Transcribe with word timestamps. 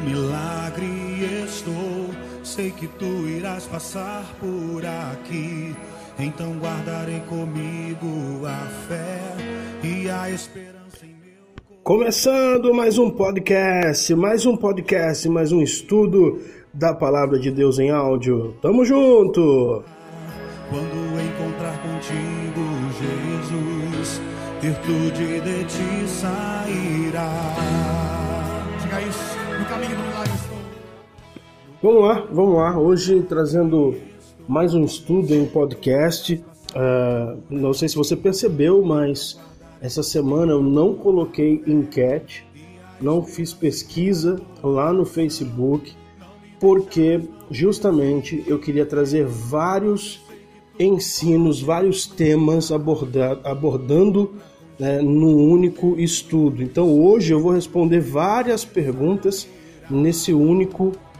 milagre 0.00 1.44
estou. 1.44 2.10
Sei 2.42 2.70
que 2.70 2.86
tu 2.86 3.28
irás 3.28 3.66
passar 3.66 4.24
por 4.40 4.84
aqui. 4.84 5.74
Então 6.18 6.58
guardarei 6.58 7.20
comigo 7.20 8.46
a 8.46 8.66
fé 8.86 9.18
e 9.82 10.08
a 10.10 10.30
esperança 10.30 11.04
em 11.04 11.14
meu 11.14 11.80
Começando 11.82 12.72
mais 12.74 12.98
um 12.98 13.10
podcast, 13.10 14.14
mais 14.14 14.46
um 14.46 14.56
podcast, 14.56 15.28
mais 15.28 15.52
um 15.52 15.62
estudo 15.62 16.40
da 16.72 16.94
palavra 16.94 17.38
de 17.38 17.50
Deus 17.50 17.78
em 17.78 17.90
áudio. 17.90 18.54
Tamo 18.62 18.84
junto! 18.84 19.82
Quando 20.70 21.20
encontrar 21.20 21.78
contigo, 21.82 22.62
Jesus, 22.98 24.20
virtude 24.60 25.40
de 25.40 25.64
ti 25.64 26.08
sairá. 26.08 27.51
Vamos 31.82 32.02
lá, 32.04 32.24
vamos 32.30 32.54
lá. 32.54 32.78
Hoje 32.78 33.22
trazendo 33.22 33.96
mais 34.46 34.72
um 34.72 34.84
estudo 34.84 35.34
em 35.34 35.44
podcast. 35.44 36.34
Uh, 36.76 37.42
não 37.50 37.74
sei 37.74 37.88
se 37.88 37.96
você 37.96 38.14
percebeu, 38.14 38.84
mas 38.84 39.36
essa 39.80 40.00
semana 40.00 40.52
eu 40.52 40.62
não 40.62 40.94
coloquei 40.94 41.60
enquete, 41.66 42.46
não 43.00 43.24
fiz 43.24 43.52
pesquisa 43.52 44.40
lá 44.62 44.92
no 44.92 45.04
Facebook, 45.04 45.92
porque 46.60 47.20
justamente 47.50 48.44
eu 48.46 48.60
queria 48.60 48.86
trazer 48.86 49.26
vários 49.26 50.20
ensinos, 50.78 51.60
vários 51.60 52.06
temas 52.06 52.70
abordar, 52.70 53.40
abordando 53.42 54.36
né, 54.78 55.02
num 55.02 55.50
único 55.50 55.98
estudo. 55.98 56.62
Então 56.62 56.88
hoje 56.96 57.34
eu 57.34 57.40
vou 57.40 57.50
responder 57.50 57.98
várias 57.98 58.64
perguntas 58.64 59.48
nesse 59.90 60.32
único 60.32 60.84
estudo, 60.84 61.11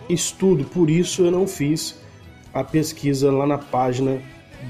por 0.72 0.90
isso 0.90 1.22
eu 1.22 1.30
não 1.30 1.46
fiz 1.46 2.00
a 2.52 2.62
pesquisa 2.62 3.30
lá 3.30 3.46
na 3.46 3.58
página 3.58 4.20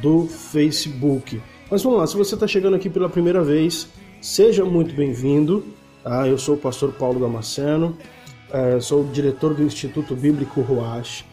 do 0.00 0.26
Facebook. 0.26 1.40
Mas 1.70 1.82
vamos 1.82 1.98
lá, 1.98 2.06
se 2.06 2.16
você 2.16 2.34
está 2.34 2.46
chegando 2.46 2.76
aqui 2.76 2.88
pela 2.88 3.08
primeira 3.08 3.42
vez, 3.42 3.88
seja 4.20 4.64
muito 4.64 4.94
bem-vindo. 4.94 5.64
Tá? 6.04 6.26
Eu 6.28 6.38
sou 6.38 6.54
o 6.54 6.58
pastor 6.58 6.92
Paulo 6.92 7.20
Damasceno, 7.20 7.96
eh, 8.52 8.78
sou 8.80 9.04
diretor 9.04 9.54
do 9.54 9.62
Instituto 9.62 10.14
Bíblico 10.14 10.60
Ruach. 10.60 11.24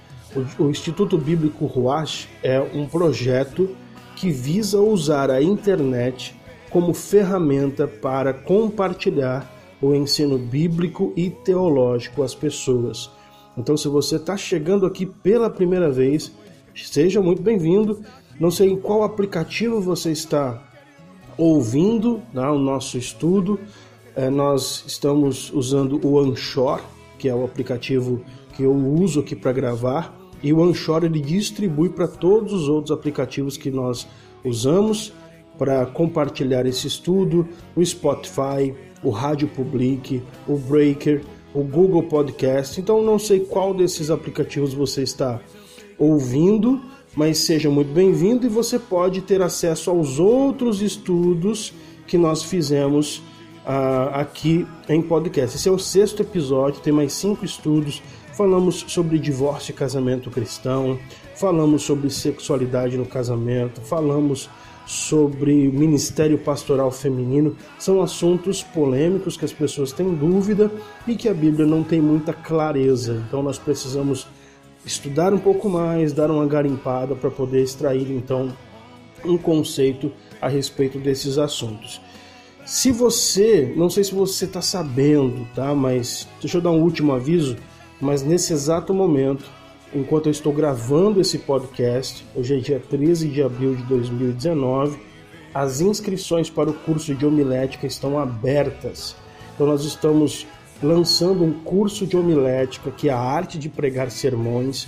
O 0.60 0.70
Instituto 0.70 1.18
Bíblico 1.18 1.66
Ruach 1.66 2.28
é 2.44 2.60
um 2.60 2.86
projeto 2.86 3.76
que 4.16 4.32
visa 4.32 4.80
usar 4.80 5.32
a 5.32 5.42
internet 5.42 6.36
como 6.70 6.94
ferramenta 6.94 7.88
para 7.88 8.34
compartilhar 8.34 9.52
o 9.82 9.96
ensino 9.96 10.38
bíblico 10.38 11.14
e 11.16 11.30
teológico 11.30 12.22
às 12.22 12.36
pessoas. 12.36 13.10
Então, 13.60 13.76
se 13.76 13.90
você 13.90 14.16
está 14.16 14.38
chegando 14.38 14.86
aqui 14.86 15.06
pela 15.06 15.50
primeira 15.50 15.92
vez, 15.92 16.32
seja 16.74 17.22
muito 17.22 17.42
bem-vindo. 17.42 18.00
Não 18.40 18.50
sei 18.50 18.70
em 18.70 18.80
qual 18.80 19.04
aplicativo 19.04 19.82
você 19.82 20.12
está 20.12 20.64
ouvindo 21.38 22.22
né, 22.34 22.48
o 22.48 22.58
nosso 22.58 22.98
estudo. 22.98 23.60
É, 24.16 24.30
nós 24.30 24.86
estamos 24.88 25.52
usando 25.54 26.00
o 26.08 26.18
Anchor, 26.18 26.80
que 27.18 27.28
é 27.28 27.36
o 27.36 27.44
aplicativo 27.44 28.22
que 28.56 28.64
eu 28.64 28.74
uso 28.74 29.20
aqui 29.20 29.36
para 29.36 29.52
gravar. 29.52 30.18
E 30.42 30.54
o 30.54 30.64
Anchor 30.64 31.04
ele 31.04 31.20
distribui 31.20 31.90
para 31.90 32.08
todos 32.08 32.54
os 32.54 32.70
outros 32.70 32.98
aplicativos 32.98 33.58
que 33.58 33.70
nós 33.70 34.08
usamos 34.42 35.12
para 35.58 35.86
compartilhar 35.86 36.66
esse 36.66 36.88
estudo, 36.88 37.46
o 37.76 37.86
Spotify, 37.86 38.74
o 39.04 39.10
Rádio 39.10 39.50
Public, 39.50 40.24
o 40.48 40.58
Breaker, 40.58 41.22
o 41.54 41.64
Google 41.64 42.04
Podcast. 42.04 42.80
Então 42.80 43.02
não 43.02 43.20
sei 43.20 43.42
qual 43.42 43.74
desses 43.74 44.10
aplicativos 44.10 44.74
você 44.74 45.04
está 45.04 45.40
ouvindo, 45.98 46.82
mas 47.16 47.40
seja 47.40 47.70
muito 47.70 47.92
bem-vindo 47.92 48.46
e 48.46 48.50
você 48.50 48.80
pode 48.80 49.22
ter 49.22 49.42
acesso 49.42 49.90
aos 49.90 50.20
outros 50.20 50.82
estudos 50.82 51.74
que 52.08 52.18
nós 52.18 52.44
fizemos 52.44 53.22
uh, 53.66 54.14
aqui 54.14 54.66
em 54.88 55.02
podcast. 55.02 55.56
Esse 55.56 55.70
é 55.70 55.72
o 55.72 55.80
sexto 55.80 56.22
episódio, 56.22 56.82
tem 56.82 56.94
mais 56.94 57.14
cinco 57.14 57.46
estudos. 57.46 58.02
Falamos 58.34 58.86
sobre 58.88 59.20
divórcio 59.20 59.72
e 59.72 59.76
casamento 59.76 60.32
cristão, 60.32 60.98
falamos 61.36 61.82
sobre 61.82 62.10
sexualidade 62.10 62.98
no 62.98 63.06
casamento, 63.06 63.82
falamos 63.82 64.50
sobre 64.90 65.68
ministério 65.68 66.40
pastoral 66.40 66.90
feminino. 66.90 67.56
São 67.78 68.02
assuntos 68.02 68.64
polêmicos 68.64 69.38
que 69.38 69.46
as 69.46 69.54
pessoas 69.54 69.92
têm 69.92 70.16
dúvida 70.16 70.72
e 71.08 71.16
que 71.16 71.30
a 71.30 71.34
Bíblia 71.34 71.68
não 71.68 71.84
tem 71.84 72.02
muita 72.02 72.34
clareza. 72.34 73.24
Então 73.28 73.44
nós 73.44 73.60
precisamos 73.60 74.26
estudar 74.84 75.32
um 75.32 75.38
pouco 75.38 75.70
mais, 75.70 76.12
dar 76.12 76.32
uma 76.32 76.48
garimpada 76.48 77.16
para 77.16 77.30
poder 77.30 77.62
extrair 77.62 78.10
então 78.10 78.52
um 79.24 79.38
conceito 79.38 80.12
a 80.42 80.48
respeito 80.48 80.98
desses 80.98 81.38
assuntos. 81.38 82.02
Se 82.66 82.92
você, 82.92 83.72
não 83.78 83.92
sei 83.92 84.04
se 84.04 84.16
você 84.16 84.46
está 84.46 84.62
sabendo, 84.62 85.48
tá? 85.54 85.76
Mas 85.76 86.28
deixa 86.42 86.58
eu 86.58 86.62
dar 86.62 86.72
um 86.72 86.82
último 86.82 87.14
aviso. 87.14 87.58
Mas 88.02 88.24
nesse 88.24 88.54
exato 88.54 88.92
momento 88.92 89.46
enquanto 89.94 90.28
eu 90.28 90.32
estou 90.32 90.54
gravando 90.54 91.20
esse 91.20 91.40
podcast, 91.40 92.26
hoje 92.36 92.56
é 92.56 92.60
dia 92.60 92.80
13 92.80 93.28
de 93.28 93.42
abril 93.42 93.76
de 93.76 93.84
2019, 93.84 95.00
as 95.54 95.82
inscrições 95.82 96.50
para 96.50 96.70
o 96.70 96.74
curso 96.74 97.16
de 97.16 97.26
homilética 97.26 97.88
estão 97.88 98.20
abertas. 98.20 99.16
Então 99.56 99.66
nós 99.66 99.84
estamos 99.84 100.46
lançando 100.82 101.44
um 101.44 101.52
curso 101.52 102.06
de 102.06 102.16
homilética 102.16 102.92
que 102.92 103.10
é 103.10 103.14
a 103.14 103.20
arte 103.20 103.58
de 103.58 103.68
pregar 103.68 104.12
sermões. 104.12 104.88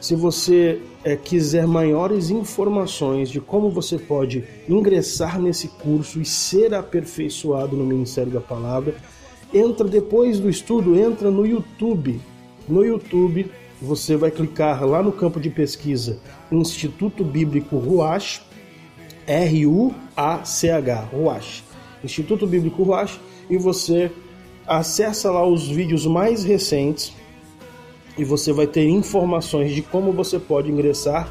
Se 0.00 0.14
você 0.14 0.80
é, 1.02 1.16
quiser 1.16 1.66
maiores 1.66 2.30
informações 2.30 3.28
de 3.28 3.40
como 3.40 3.70
você 3.70 3.98
pode 3.98 4.44
ingressar 4.68 5.40
nesse 5.40 5.68
curso 5.68 6.20
e 6.20 6.24
ser 6.24 6.72
aperfeiçoado 6.72 7.76
no 7.76 7.84
Ministério 7.84 8.30
da 8.30 8.40
Palavra, 8.40 8.94
entra 9.52 9.88
depois 9.88 10.38
do 10.38 10.48
estudo, 10.48 10.96
entra 10.96 11.30
no 11.30 11.44
YouTube. 11.44 12.20
No 12.68 12.84
YouTube 12.84 13.50
você 13.80 14.16
vai 14.16 14.30
clicar 14.30 14.84
lá 14.84 15.02
no 15.02 15.12
campo 15.12 15.40
de 15.40 15.50
pesquisa 15.50 16.18
Instituto 16.50 17.24
Bíblico 17.24 17.76
Ruach, 17.76 18.40
R-U-A-C-H, 19.26 21.08
Ruach, 21.12 21.64
Instituto 22.02 22.46
Bíblico 22.46 22.82
Ruach, 22.82 23.20
e 23.50 23.56
você 23.56 24.10
acessa 24.66 25.30
lá 25.30 25.46
os 25.46 25.68
vídeos 25.68 26.06
mais 26.06 26.44
recentes 26.44 27.12
e 28.18 28.24
você 28.24 28.52
vai 28.52 28.66
ter 28.66 28.88
informações 28.88 29.74
de 29.74 29.82
como 29.82 30.12
você 30.12 30.38
pode 30.38 30.70
ingressar 30.70 31.28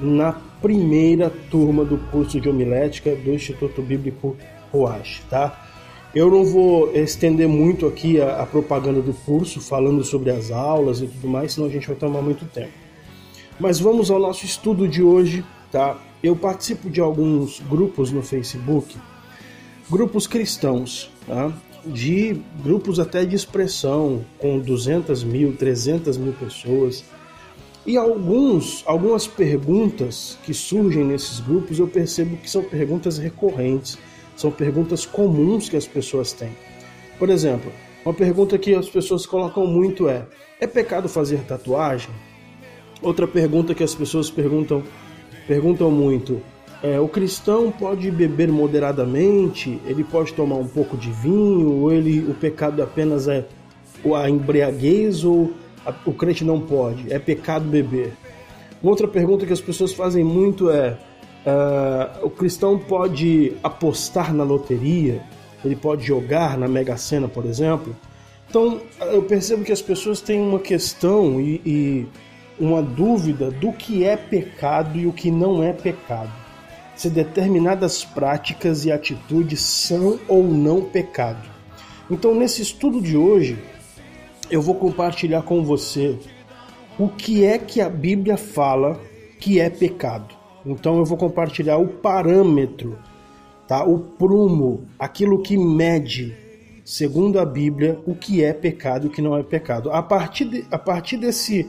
na 0.00 0.32
primeira 0.60 1.30
turma 1.50 1.84
do 1.84 1.98
curso 2.10 2.40
de 2.40 2.48
homilética 2.48 3.14
do 3.14 3.32
Instituto 3.32 3.82
Bíblico 3.82 4.36
Ruach, 4.72 5.22
tá? 5.28 5.61
Eu 6.14 6.30
não 6.30 6.44
vou 6.44 6.94
estender 6.94 7.48
muito 7.48 7.86
aqui 7.86 8.20
a, 8.20 8.42
a, 8.42 8.46
propaganda 8.46 9.00
do 9.00 9.14
curso, 9.14 9.62
falando 9.62 10.04
sobre 10.04 10.30
as 10.30 10.50
aulas 10.50 11.00
e 11.00 11.06
tudo 11.06 11.26
mais, 11.26 11.54
senão 11.54 11.66
a 11.66 11.70
gente 11.70 11.86
vai 11.86 11.96
tomar 11.96 12.20
muito 12.20 12.44
tempo. 12.44 12.72
Mas 13.58 13.80
vamos 13.80 14.10
ao 14.10 14.18
nosso 14.18 14.44
estudo 14.44 14.86
de 14.86 15.02
hoje, 15.02 15.42
tá? 15.70 15.98
Eu 16.22 16.36
participo 16.36 16.90
de 16.90 17.00
alguns 17.00 17.60
grupos 17.60 18.12
no 18.12 18.22
Facebook, 18.22 18.94
grupos 19.88 20.26
cristãos, 20.26 21.10
tá? 21.26 21.50
De 21.86 22.38
grupos 22.62 23.00
até 23.00 23.24
de 23.24 23.34
expressão, 23.34 24.22
com 24.38 24.58
200 24.58 25.24
mil, 25.24 25.56
300 25.56 26.18
mil 26.18 26.34
pessoas. 26.34 27.04
E 27.86 27.96
alguns, 27.96 28.84
algumas 28.86 29.26
perguntas 29.26 30.38
que 30.44 30.52
surgem 30.52 31.04
nesses 31.04 31.40
grupos 31.40 31.78
eu 31.78 31.88
percebo 31.88 32.36
que 32.36 32.50
são 32.50 32.62
perguntas 32.62 33.16
recorrentes 33.16 33.98
são 34.36 34.50
perguntas 34.50 35.06
comuns 35.06 35.68
que 35.68 35.76
as 35.76 35.86
pessoas 35.86 36.32
têm. 36.32 36.52
Por 37.18 37.30
exemplo, 37.30 37.72
uma 38.04 38.14
pergunta 38.14 38.58
que 38.58 38.74
as 38.74 38.88
pessoas 38.88 39.24
colocam 39.26 39.66
muito 39.66 40.08
é: 40.08 40.26
é 40.60 40.66
pecado 40.66 41.08
fazer 41.08 41.40
tatuagem? 41.40 42.10
Outra 43.00 43.26
pergunta 43.26 43.74
que 43.74 43.82
as 43.82 43.94
pessoas 43.94 44.30
perguntam, 44.30 44.82
perguntam 45.46 45.90
muito 45.90 46.40
é: 46.82 46.98
o 46.98 47.06
cristão 47.06 47.70
pode 47.70 48.10
beber 48.10 48.48
moderadamente? 48.48 49.80
Ele 49.86 50.02
pode 50.02 50.34
tomar 50.34 50.56
um 50.56 50.66
pouco 50.66 50.96
de 50.96 51.10
vinho? 51.10 51.82
Ou 51.82 51.92
ele, 51.92 52.20
o 52.28 52.34
pecado 52.34 52.82
apenas 52.82 53.28
é 53.28 53.46
a 54.16 54.28
embriaguez 54.28 55.24
ou 55.24 55.52
a, 55.86 55.94
o 56.04 56.12
crente 56.12 56.44
não 56.44 56.60
pode? 56.60 57.12
É 57.12 57.18
pecado 57.18 57.64
beber? 57.66 58.12
Uma 58.82 58.90
outra 58.90 59.06
pergunta 59.06 59.46
que 59.46 59.52
as 59.52 59.60
pessoas 59.60 59.92
fazem 59.92 60.24
muito 60.24 60.70
é: 60.70 60.98
Uh, 61.44 62.26
o 62.26 62.30
cristão 62.30 62.78
pode 62.78 63.52
apostar 63.62 64.32
na 64.32 64.44
loteria, 64.44 65.22
ele 65.64 65.74
pode 65.74 66.04
jogar 66.04 66.56
na 66.56 66.68
Mega 66.68 66.96
Sena, 66.96 67.28
por 67.28 67.44
exemplo. 67.46 67.96
Então, 68.48 68.80
eu 69.00 69.22
percebo 69.22 69.64
que 69.64 69.72
as 69.72 69.82
pessoas 69.82 70.20
têm 70.20 70.40
uma 70.40 70.58
questão 70.58 71.40
e, 71.40 71.60
e 71.64 72.06
uma 72.60 72.82
dúvida 72.82 73.50
do 73.50 73.72
que 73.72 74.04
é 74.04 74.16
pecado 74.16 74.98
e 74.98 75.06
o 75.06 75.12
que 75.12 75.30
não 75.30 75.62
é 75.62 75.72
pecado. 75.72 76.30
Se 76.94 77.08
determinadas 77.08 78.04
práticas 78.04 78.84
e 78.84 78.92
atitudes 78.92 79.60
são 79.60 80.20
ou 80.28 80.44
não 80.44 80.82
pecado. 80.82 81.50
Então, 82.10 82.34
nesse 82.34 82.62
estudo 82.62 83.00
de 83.00 83.16
hoje, 83.16 83.58
eu 84.50 84.60
vou 84.60 84.74
compartilhar 84.74 85.42
com 85.42 85.64
você 85.64 86.18
o 86.98 87.08
que 87.08 87.44
é 87.44 87.58
que 87.58 87.80
a 87.80 87.88
Bíblia 87.88 88.36
fala 88.36 89.00
que 89.40 89.58
é 89.58 89.70
pecado. 89.70 90.41
Então 90.64 90.98
eu 90.98 91.04
vou 91.04 91.18
compartilhar 91.18 91.78
o 91.78 91.88
parâmetro, 91.88 92.98
tá? 93.66 93.84
O 93.84 93.98
prumo, 93.98 94.84
aquilo 94.98 95.42
que 95.42 95.56
mede, 95.56 96.36
segundo 96.84 97.38
a 97.38 97.44
Bíblia, 97.44 97.98
o 98.06 98.14
que 98.14 98.42
é 98.44 98.52
pecado 98.52 99.06
e 99.06 99.08
o 99.08 99.12
que 99.12 99.22
não 99.22 99.36
é 99.36 99.42
pecado. 99.42 99.90
A 99.90 100.02
partir, 100.02 100.44
de, 100.44 100.64
a 100.70 100.78
partir 100.78 101.16
desse, 101.16 101.68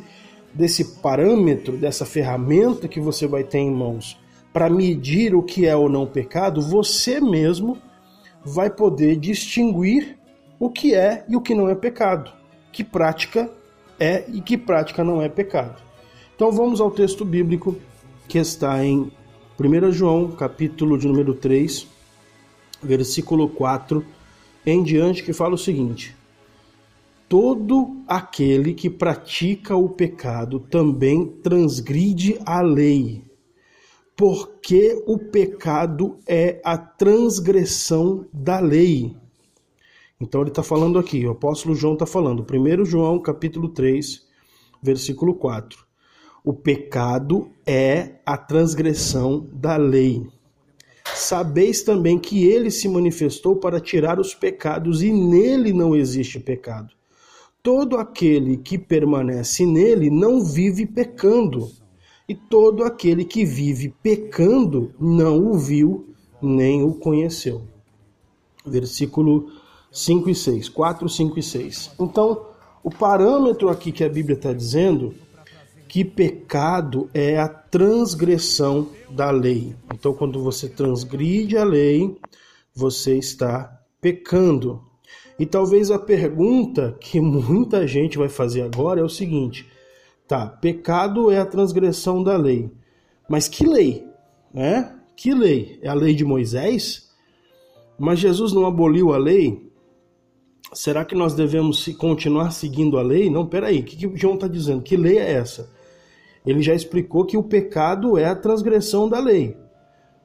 desse 0.53 1.01
parâmetro, 1.01 1.75
dessa 1.77 2.05
ferramenta 2.05 2.87
que 2.87 2.99
você 2.99 3.27
vai 3.27 3.43
ter 3.43 3.59
em 3.59 3.71
mãos 3.71 4.19
para 4.51 4.69
medir 4.69 5.33
o 5.33 5.41
que 5.41 5.65
é 5.65 5.75
ou 5.75 5.89
não 5.89 6.05
pecado, 6.05 6.61
você 6.61 7.19
mesmo 7.19 7.77
vai 8.45 8.69
poder 8.69 9.15
distinguir 9.15 10.17
o 10.59 10.69
que 10.69 10.93
é 10.93 11.25
e 11.27 11.35
o 11.35 11.41
que 11.41 11.55
não 11.55 11.69
é 11.69 11.75
pecado, 11.75 12.31
que 12.71 12.83
prática 12.83 13.49
é 13.99 14.23
e 14.27 14.41
que 14.41 14.57
prática 14.57 15.03
não 15.03 15.21
é 15.21 15.27
pecado. 15.27 15.81
Então 16.35 16.51
vamos 16.51 16.79
ao 16.79 16.91
texto 16.91 17.25
bíblico 17.25 17.75
que 18.27 18.37
está 18.37 18.83
em 18.83 19.11
1 19.59 19.91
João, 19.91 20.31
capítulo 20.31 20.97
de 20.97 21.07
número 21.07 21.33
3, 21.33 21.87
versículo 22.81 23.47
4 23.49 24.03
em 24.65 24.81
diante, 24.83 25.23
que 25.23 25.33
fala 25.33 25.55
o 25.55 25.57
seguinte: 25.57 26.15
Todo 27.29 28.03
aquele 28.07 28.73
que 28.73 28.89
pratica 28.89 29.75
o 29.75 29.89
pecado 29.89 30.59
também 30.59 31.25
transgride 31.25 32.39
a 32.45 32.61
lei, 32.61 33.23
porque 34.15 35.03
o 35.07 35.17
pecado 35.17 36.17
é 36.27 36.61
a 36.63 36.77
transgressão 36.77 38.25
da 38.31 38.59
lei. 38.59 39.15
Então 40.19 40.41
ele 40.41 40.51
está 40.51 40.63
falando 40.63 40.97
aqui, 40.97 41.25
o 41.25 41.31
apóstolo 41.31 41.75
João 41.75 41.93
está 41.93 42.05
falando, 42.05 42.45
1 42.49 42.85
João 42.85 43.19
capítulo 43.19 43.69
3, 43.69 44.25
versículo 44.81 45.35
4. 45.35 45.92
O 46.43 46.53
pecado 46.53 47.49
é 47.65 48.15
a 48.25 48.35
transgressão 48.35 49.47
da 49.53 49.77
lei. 49.77 50.27
Sabeis 51.15 51.83
também 51.83 52.19
que 52.19 52.45
ele 52.45 52.69
se 52.69 52.89
manifestou 52.89 53.55
para 53.55 53.79
tirar 53.79 54.19
os 54.19 54.33
pecados 54.33 55.01
e 55.01 55.11
nele 55.11 55.71
não 55.71 55.95
existe 55.95 56.39
pecado. 56.39 56.93
Todo 57.61 57.95
aquele 57.95 58.57
que 58.57 58.77
permanece 58.77 59.65
nele 59.65 60.09
não 60.09 60.43
vive 60.43 60.85
pecando, 60.85 61.71
e 62.27 62.35
todo 62.35 62.83
aquele 62.83 63.23
que 63.23 63.45
vive 63.45 63.93
pecando 64.01 64.93
não 64.99 65.47
o 65.47 65.57
viu 65.57 66.13
nem 66.41 66.83
o 66.83 66.93
conheceu. 66.93 67.61
Versículo 68.65 69.49
5 69.91 70.29
e 70.29 70.35
6, 70.35 70.69
4, 70.69 71.07
5 71.07 71.39
e 71.39 71.43
6. 71.43 71.91
Então, 71.99 72.47
o 72.83 72.89
parâmetro 72.89 73.69
aqui 73.69 73.91
que 73.91 74.03
a 74.03 74.09
Bíblia 74.09 74.35
está 74.35 74.51
dizendo 74.51 75.13
que 75.93 76.03
pecado 76.03 77.07
é 77.13 77.37
a 77.37 77.47
transgressão 77.47 78.89
da 79.11 79.29
lei. 79.29 79.75
Então, 79.93 80.11
quando 80.11 80.41
você 80.41 80.67
transgride 80.67 81.55
a 81.55 81.63
lei, 81.63 82.17
você 82.73 83.15
está 83.15 83.79
pecando. 84.01 84.81
E 85.37 85.45
talvez 85.45 85.91
a 85.91 85.99
pergunta 85.99 86.97
que 86.99 87.21
muita 87.21 87.85
gente 87.85 88.17
vai 88.17 88.27
fazer 88.27 88.63
agora 88.63 89.01
é 89.01 89.03
o 89.03 89.07
seguinte: 89.07 89.69
tá, 90.27 90.47
pecado 90.47 91.29
é 91.29 91.37
a 91.37 91.45
transgressão 91.45 92.23
da 92.23 92.35
lei. 92.37 92.71
Mas 93.29 93.47
que 93.47 93.63
lei? 93.63 94.03
Né? 94.51 94.95
Que 95.15 95.31
lei? 95.31 95.77
É 95.83 95.89
a 95.89 95.93
lei 95.93 96.15
de 96.15 96.25
Moisés? 96.25 97.11
Mas 97.99 98.17
Jesus 98.17 98.51
não 98.51 98.65
aboliu 98.65 99.13
a 99.13 99.17
lei? 99.17 99.71
Será 100.73 101.05
que 101.05 101.13
nós 101.13 101.35
devemos 101.35 101.87
continuar 101.99 102.49
seguindo 102.49 102.97
a 102.97 103.03
lei? 103.03 103.29
Não, 103.29 103.45
peraí, 103.45 103.81
o 103.81 103.83
que, 103.83 103.95
que 103.95 104.17
João 104.17 104.33
está 104.33 104.47
dizendo? 104.47 104.81
Que 104.81 104.97
lei 104.97 105.19
é 105.19 105.33
essa? 105.33 105.71
Ele 106.45 106.61
já 106.61 106.73
explicou 106.73 107.25
que 107.25 107.37
o 107.37 107.43
pecado 107.43 108.17
é 108.17 108.25
a 108.25 108.35
transgressão 108.35 109.07
da 109.07 109.19
lei. 109.19 109.57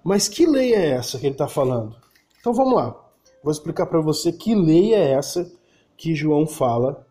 Mas 0.03 0.29
que 0.29 0.47
lei 0.47 0.75
é 0.75 0.91
essa 0.91 1.19
que 1.19 1.27
ele 1.27 1.35
está 1.35 1.47
falando? 1.47 1.97
Então 2.41 2.53
vamos 2.53 2.75
lá. 2.75 2.97
Vou 3.43 3.53
explicar 3.53 3.87
para 3.87 4.01
você 4.01 4.33
que 4.33 4.55
lei 4.55 4.95
é 4.95 5.13
essa 5.13 5.51
que 5.97 6.15
João 6.15 6.47
fala 6.47 7.07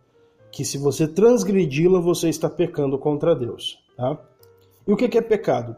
que 0.52 0.66
se 0.66 0.78
você 0.78 1.08
transgredi-la, 1.08 2.00
você 2.00 2.30
está 2.30 2.50
pecando 2.50 2.98
contra 2.98 3.36
Deus. 3.36 3.80
Tá? 3.96 4.18
E 4.88 4.92
o 4.92 4.98
que 4.98 5.18
é 5.18 5.22
pecado? 5.22 5.76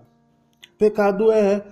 Pecado 0.77 1.31
é 1.31 1.65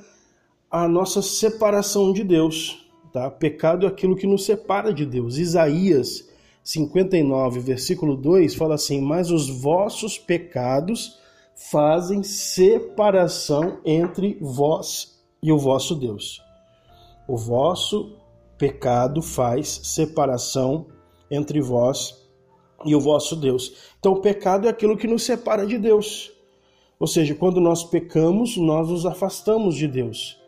a 0.69 0.87
nossa 0.87 1.21
separação 1.21 2.11
de 2.11 2.23
Deus. 2.23 2.85
Tá? 3.13 3.31
Pecado 3.31 3.85
é 3.85 3.89
aquilo 3.89 4.15
que 4.15 4.27
nos 4.27 4.45
separa 4.45 4.93
de 4.93 5.05
Deus. 5.05 5.37
Isaías 5.37 6.29
59, 6.63 7.61
versículo 7.61 8.17
2 8.17 8.55
fala 8.55 8.75
assim: 8.75 8.99
Mas 8.99 9.31
os 9.31 9.49
vossos 9.49 10.17
pecados 10.17 11.17
fazem 11.57 12.21
separação 12.21 13.79
entre 13.83 14.37
vós 14.39 15.19
e 15.41 15.51
o 15.51 15.57
vosso 15.57 15.95
Deus. 15.95 16.39
O 17.27 17.35
vosso 17.35 18.15
pecado 18.59 19.23
faz 19.23 19.81
separação 19.83 20.85
entre 21.31 21.59
vós 21.59 22.15
e 22.85 22.95
o 22.95 23.01
vosso 23.01 23.35
Deus. 23.35 23.73
Então, 23.99 24.13
o 24.13 24.21
pecado 24.21 24.67
é 24.67 24.69
aquilo 24.69 24.95
que 24.95 25.07
nos 25.07 25.23
separa 25.23 25.65
de 25.65 25.79
Deus. 25.79 26.31
Ou 26.99 27.07
seja, 27.07 27.33
quando 27.33 27.59
nós 27.59 27.83
pecamos, 27.83 28.55
nós 28.55 28.87
nos 28.87 29.05
afastamos 29.05 29.75
de 29.75 29.87
Deus. 29.87 30.39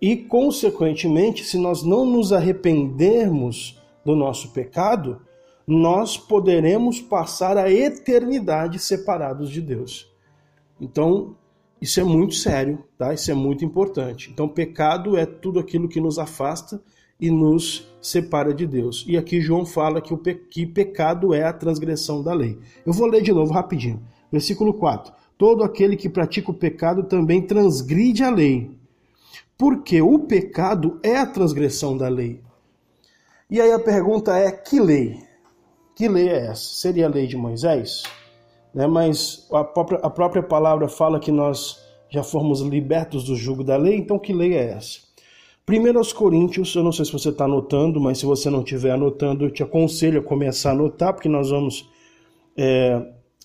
E, 0.00 0.14
consequentemente, 0.14 1.42
se 1.42 1.56
nós 1.56 1.82
não 1.82 2.04
nos 2.04 2.32
arrependermos 2.34 3.80
do 4.04 4.14
nosso 4.14 4.50
pecado, 4.50 5.22
nós 5.66 6.18
poderemos 6.18 7.00
passar 7.00 7.56
a 7.56 7.70
eternidade 7.70 8.78
separados 8.78 9.50
de 9.50 9.62
Deus. 9.62 10.13
Então, 10.84 11.34
isso 11.80 11.98
é 11.98 12.04
muito 12.04 12.34
sério, 12.34 12.84
tá? 12.98 13.14
Isso 13.14 13.30
é 13.30 13.34
muito 13.34 13.64
importante. 13.64 14.30
Então, 14.30 14.46
pecado 14.46 15.16
é 15.16 15.24
tudo 15.24 15.58
aquilo 15.58 15.88
que 15.88 16.00
nos 16.00 16.18
afasta 16.18 16.80
e 17.18 17.30
nos 17.30 17.88
separa 18.02 18.52
de 18.52 18.66
Deus. 18.66 19.04
E 19.08 19.16
aqui 19.16 19.40
João 19.40 19.64
fala 19.64 20.00
que 20.00 20.12
o 20.12 20.18
pe 20.18 20.34
que 20.34 20.66
pecado 20.66 21.32
é 21.32 21.42
a 21.42 21.52
transgressão 21.52 22.22
da 22.22 22.34
lei. 22.34 22.58
Eu 22.84 22.92
vou 22.92 23.06
ler 23.06 23.22
de 23.22 23.32
novo 23.32 23.52
rapidinho. 23.52 24.02
Versículo 24.30 24.74
4. 24.74 25.12
Todo 25.38 25.64
aquele 25.64 25.96
que 25.96 26.08
pratica 26.08 26.50
o 26.50 26.54
pecado 26.54 27.04
também 27.04 27.42
transgride 27.42 28.22
a 28.22 28.30
lei, 28.30 28.70
porque 29.56 30.02
o 30.02 30.18
pecado 30.18 31.00
é 31.02 31.16
a 31.16 31.26
transgressão 31.26 31.96
da 31.96 32.08
lei. 32.08 32.40
E 33.50 33.60
aí 33.60 33.72
a 33.72 33.78
pergunta 33.78 34.36
é: 34.36 34.50
que 34.50 34.78
lei? 34.78 35.22
Que 35.96 36.08
lei 36.08 36.28
é 36.28 36.46
essa? 36.46 36.74
Seria 36.74 37.06
a 37.06 37.10
lei 37.10 37.26
de 37.26 37.36
Moisés? 37.36 38.02
Né? 38.74 38.86
mas 38.86 39.46
a 39.52 39.62
própria, 39.62 39.98
a 40.00 40.10
própria 40.10 40.42
palavra 40.42 40.88
fala 40.88 41.20
que 41.20 41.30
nós 41.30 41.82
já 42.10 42.22
fomos 42.22 42.60
libertos 42.60 43.24
do 43.24 43.36
jugo 43.36 43.62
da 43.62 43.76
lei, 43.76 43.96
então 43.96 44.18
que 44.18 44.32
lei 44.32 44.54
é 44.54 44.70
essa? 44.72 45.00
Primeiro 45.64 45.98
aos 45.98 46.12
Coríntios, 46.12 46.74
eu 46.74 46.84
não 46.84 46.92
sei 46.92 47.06
se 47.06 47.12
você 47.12 47.30
está 47.30 47.46
anotando, 47.46 47.98
mas 47.98 48.18
se 48.18 48.26
você 48.26 48.50
não 48.50 48.60
estiver 48.60 48.90
anotando, 48.90 49.46
eu 49.46 49.50
te 49.50 49.62
aconselho 49.62 50.20
a 50.20 50.22
começar 50.22 50.70
a 50.70 50.72
anotar, 50.74 51.14
porque 51.14 51.28
nós 51.28 51.48
vamos 51.48 51.88
é, 52.56 53.02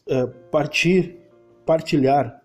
é, 0.08 0.26
partir, 0.52 1.18
partilhar, 1.66 2.42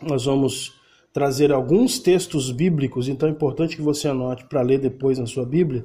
nós 0.00 0.24
vamos 0.24 0.80
trazer 1.12 1.52
alguns 1.52 1.98
textos 1.98 2.50
bíblicos, 2.50 3.06
então 3.06 3.28
é 3.28 3.32
importante 3.32 3.76
que 3.76 3.82
você 3.82 4.08
anote 4.08 4.46
para 4.46 4.62
ler 4.62 4.78
depois 4.78 5.18
na 5.18 5.26
sua 5.26 5.44
Bíblia. 5.44 5.84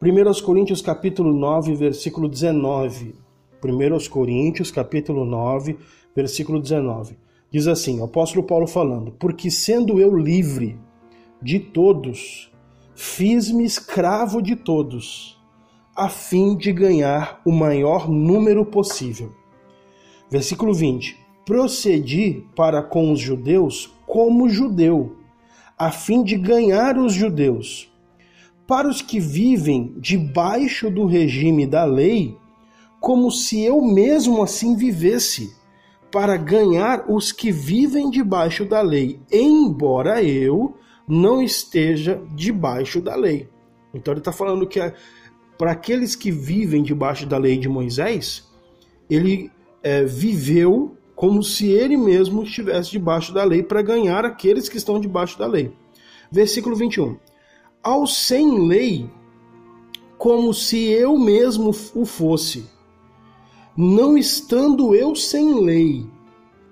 1 0.00 0.42
Coríntios 0.42 0.80
capítulo 0.80 1.34
9, 1.34 1.74
versículo 1.74 2.26
19. 2.26 3.14
1 3.62 4.08
Coríntios, 4.08 4.70
capítulo 4.70 5.24
9, 5.24 5.76
versículo 6.16 6.60
19. 6.60 7.16
Diz 7.50 7.66
assim, 7.66 8.00
o 8.00 8.04
apóstolo 8.04 8.44
Paulo 8.44 8.66
falando: 8.66 9.12
Porque 9.12 9.50
sendo 9.50 10.00
eu 10.00 10.16
livre 10.16 10.78
de 11.42 11.58
todos, 11.58 12.50
fiz-me 12.94 13.64
escravo 13.64 14.40
de 14.40 14.56
todos, 14.56 15.38
a 15.94 16.08
fim 16.08 16.56
de 16.56 16.72
ganhar 16.72 17.40
o 17.44 17.52
maior 17.52 18.08
número 18.08 18.64
possível. 18.64 19.32
Versículo 20.30 20.72
20: 20.72 21.18
Procedi 21.44 22.44
para 22.54 22.82
com 22.82 23.12
os 23.12 23.20
judeus 23.20 23.92
como 24.06 24.48
judeu, 24.48 25.16
a 25.76 25.90
fim 25.90 26.22
de 26.22 26.36
ganhar 26.36 26.96
os 26.96 27.12
judeus. 27.12 27.90
Para 28.66 28.88
os 28.88 29.02
que 29.02 29.18
vivem 29.18 29.94
debaixo 29.98 30.88
do 30.88 31.04
regime 31.04 31.66
da 31.66 31.84
lei, 31.84 32.36
como 33.00 33.30
se 33.30 33.62
eu 33.62 33.80
mesmo 33.80 34.42
assim 34.42 34.76
vivesse, 34.76 35.58
para 36.10 36.36
ganhar 36.36 37.04
os 37.08 37.32
que 37.32 37.50
vivem 37.50 38.10
debaixo 38.10 38.64
da 38.64 38.82
lei, 38.82 39.20
embora 39.32 40.22
eu 40.22 40.74
não 41.06 41.40
esteja 41.40 42.20
debaixo 42.34 43.00
da 43.00 43.14
lei. 43.14 43.48
Então 43.94 44.12
ele 44.12 44.20
está 44.20 44.32
falando 44.32 44.66
que 44.66 44.80
para 45.56 45.72
aqueles 45.72 46.16
que 46.16 46.30
vivem 46.30 46.82
debaixo 46.82 47.26
da 47.26 47.38
lei 47.38 47.56
de 47.58 47.68
Moisés, 47.68 48.48
ele 49.08 49.50
é, 49.82 50.04
viveu 50.04 50.96
como 51.14 51.42
se 51.42 51.68
ele 51.68 51.96
mesmo 51.96 52.42
estivesse 52.42 52.90
debaixo 52.90 53.32
da 53.32 53.44
lei 53.44 53.62
para 53.62 53.82
ganhar 53.82 54.24
aqueles 54.24 54.68
que 54.68 54.78
estão 54.78 55.00
debaixo 55.00 55.38
da 55.38 55.46
lei. 55.46 55.72
Versículo 56.30 56.74
21. 56.74 57.16
Ao 57.82 58.06
sem 58.06 58.66
lei, 58.66 59.08
como 60.18 60.52
se 60.52 60.88
eu 60.88 61.16
mesmo 61.18 61.70
o 61.94 62.04
fosse 62.04 62.66
não 63.76 64.16
estando 64.16 64.94
eu 64.94 65.14
sem 65.14 65.60
lei 65.60 66.06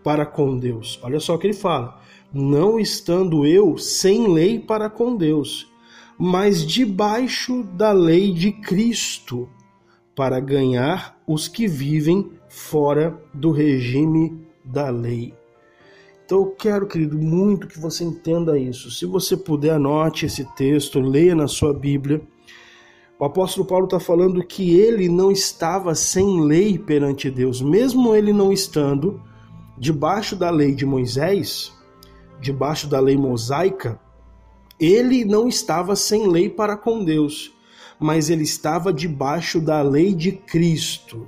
para 0.02 0.26
com 0.26 0.58
Deus. 0.58 0.98
Olha 1.02 1.20
só 1.20 1.34
o 1.34 1.38
que 1.38 1.46
ele 1.46 1.54
fala: 1.54 2.00
não 2.32 2.78
estando 2.78 3.46
eu 3.46 3.78
sem 3.78 4.32
lei 4.32 4.58
para 4.58 4.90
com 4.90 5.16
Deus, 5.16 5.70
mas 6.18 6.66
debaixo 6.66 7.62
da 7.62 7.92
lei 7.92 8.32
de 8.32 8.52
Cristo, 8.52 9.48
para 10.14 10.40
ganhar 10.40 11.20
os 11.26 11.46
que 11.48 11.66
vivem 11.66 12.32
fora 12.48 13.20
do 13.32 13.50
regime 13.50 14.46
da 14.64 14.90
lei. 14.90 15.34
Então 16.24 16.40
eu 16.40 16.50
quero, 16.50 16.86
querido, 16.86 17.16
muito 17.16 17.66
que 17.66 17.78
você 17.78 18.04
entenda 18.04 18.58
isso. 18.58 18.90
Se 18.90 19.06
você 19.06 19.34
puder, 19.34 19.70
anote 19.70 20.26
esse 20.26 20.44
texto, 20.54 21.00
leia 21.00 21.34
na 21.34 21.48
sua 21.48 21.72
Bíblia. 21.72 22.20
O 23.20 23.24
apóstolo 23.24 23.66
Paulo 23.66 23.86
está 23.86 23.98
falando 23.98 24.44
que 24.44 24.78
ele 24.78 25.08
não 25.08 25.32
estava 25.32 25.92
sem 25.92 26.40
lei 26.40 26.78
perante 26.78 27.28
Deus, 27.28 27.60
mesmo 27.60 28.14
ele 28.14 28.32
não 28.32 28.52
estando 28.52 29.20
debaixo 29.76 30.36
da 30.36 30.50
lei 30.50 30.72
de 30.72 30.86
Moisés, 30.86 31.72
debaixo 32.40 32.86
da 32.86 33.00
lei 33.00 33.16
mosaica, 33.16 34.00
ele 34.78 35.24
não 35.24 35.48
estava 35.48 35.96
sem 35.96 36.28
lei 36.28 36.48
para 36.48 36.76
com 36.76 37.04
Deus, 37.04 37.52
mas 37.98 38.30
ele 38.30 38.44
estava 38.44 38.92
debaixo 38.92 39.60
da 39.60 39.82
lei 39.82 40.14
de 40.14 40.30
Cristo. 40.30 41.26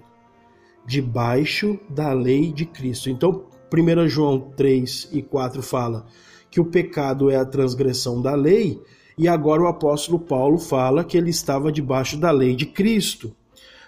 Debaixo 0.87 1.77
da 1.89 2.13
lei 2.13 2.53
de 2.53 2.67
Cristo. 2.67 3.11
Então, 3.11 3.47
1 3.73 4.09
João 4.09 4.53
3 4.57 5.09
e 5.13 5.23
4 5.23 5.61
fala 5.61 6.07
que 6.51 6.61
o 6.61 6.65
pecado 6.65 7.31
é 7.31 7.37
a 7.37 7.45
transgressão 7.45 8.23
da 8.23 8.35
lei, 8.35 8.81
e 9.21 9.29
agora 9.29 9.61
o 9.61 9.67
apóstolo 9.67 10.19
Paulo 10.19 10.57
fala 10.57 11.05
que 11.05 11.15
ele 11.15 11.29
estava 11.29 11.71
debaixo 11.71 12.17
da 12.17 12.31
lei 12.31 12.57
de 12.57 12.65
Cristo. 12.65 13.37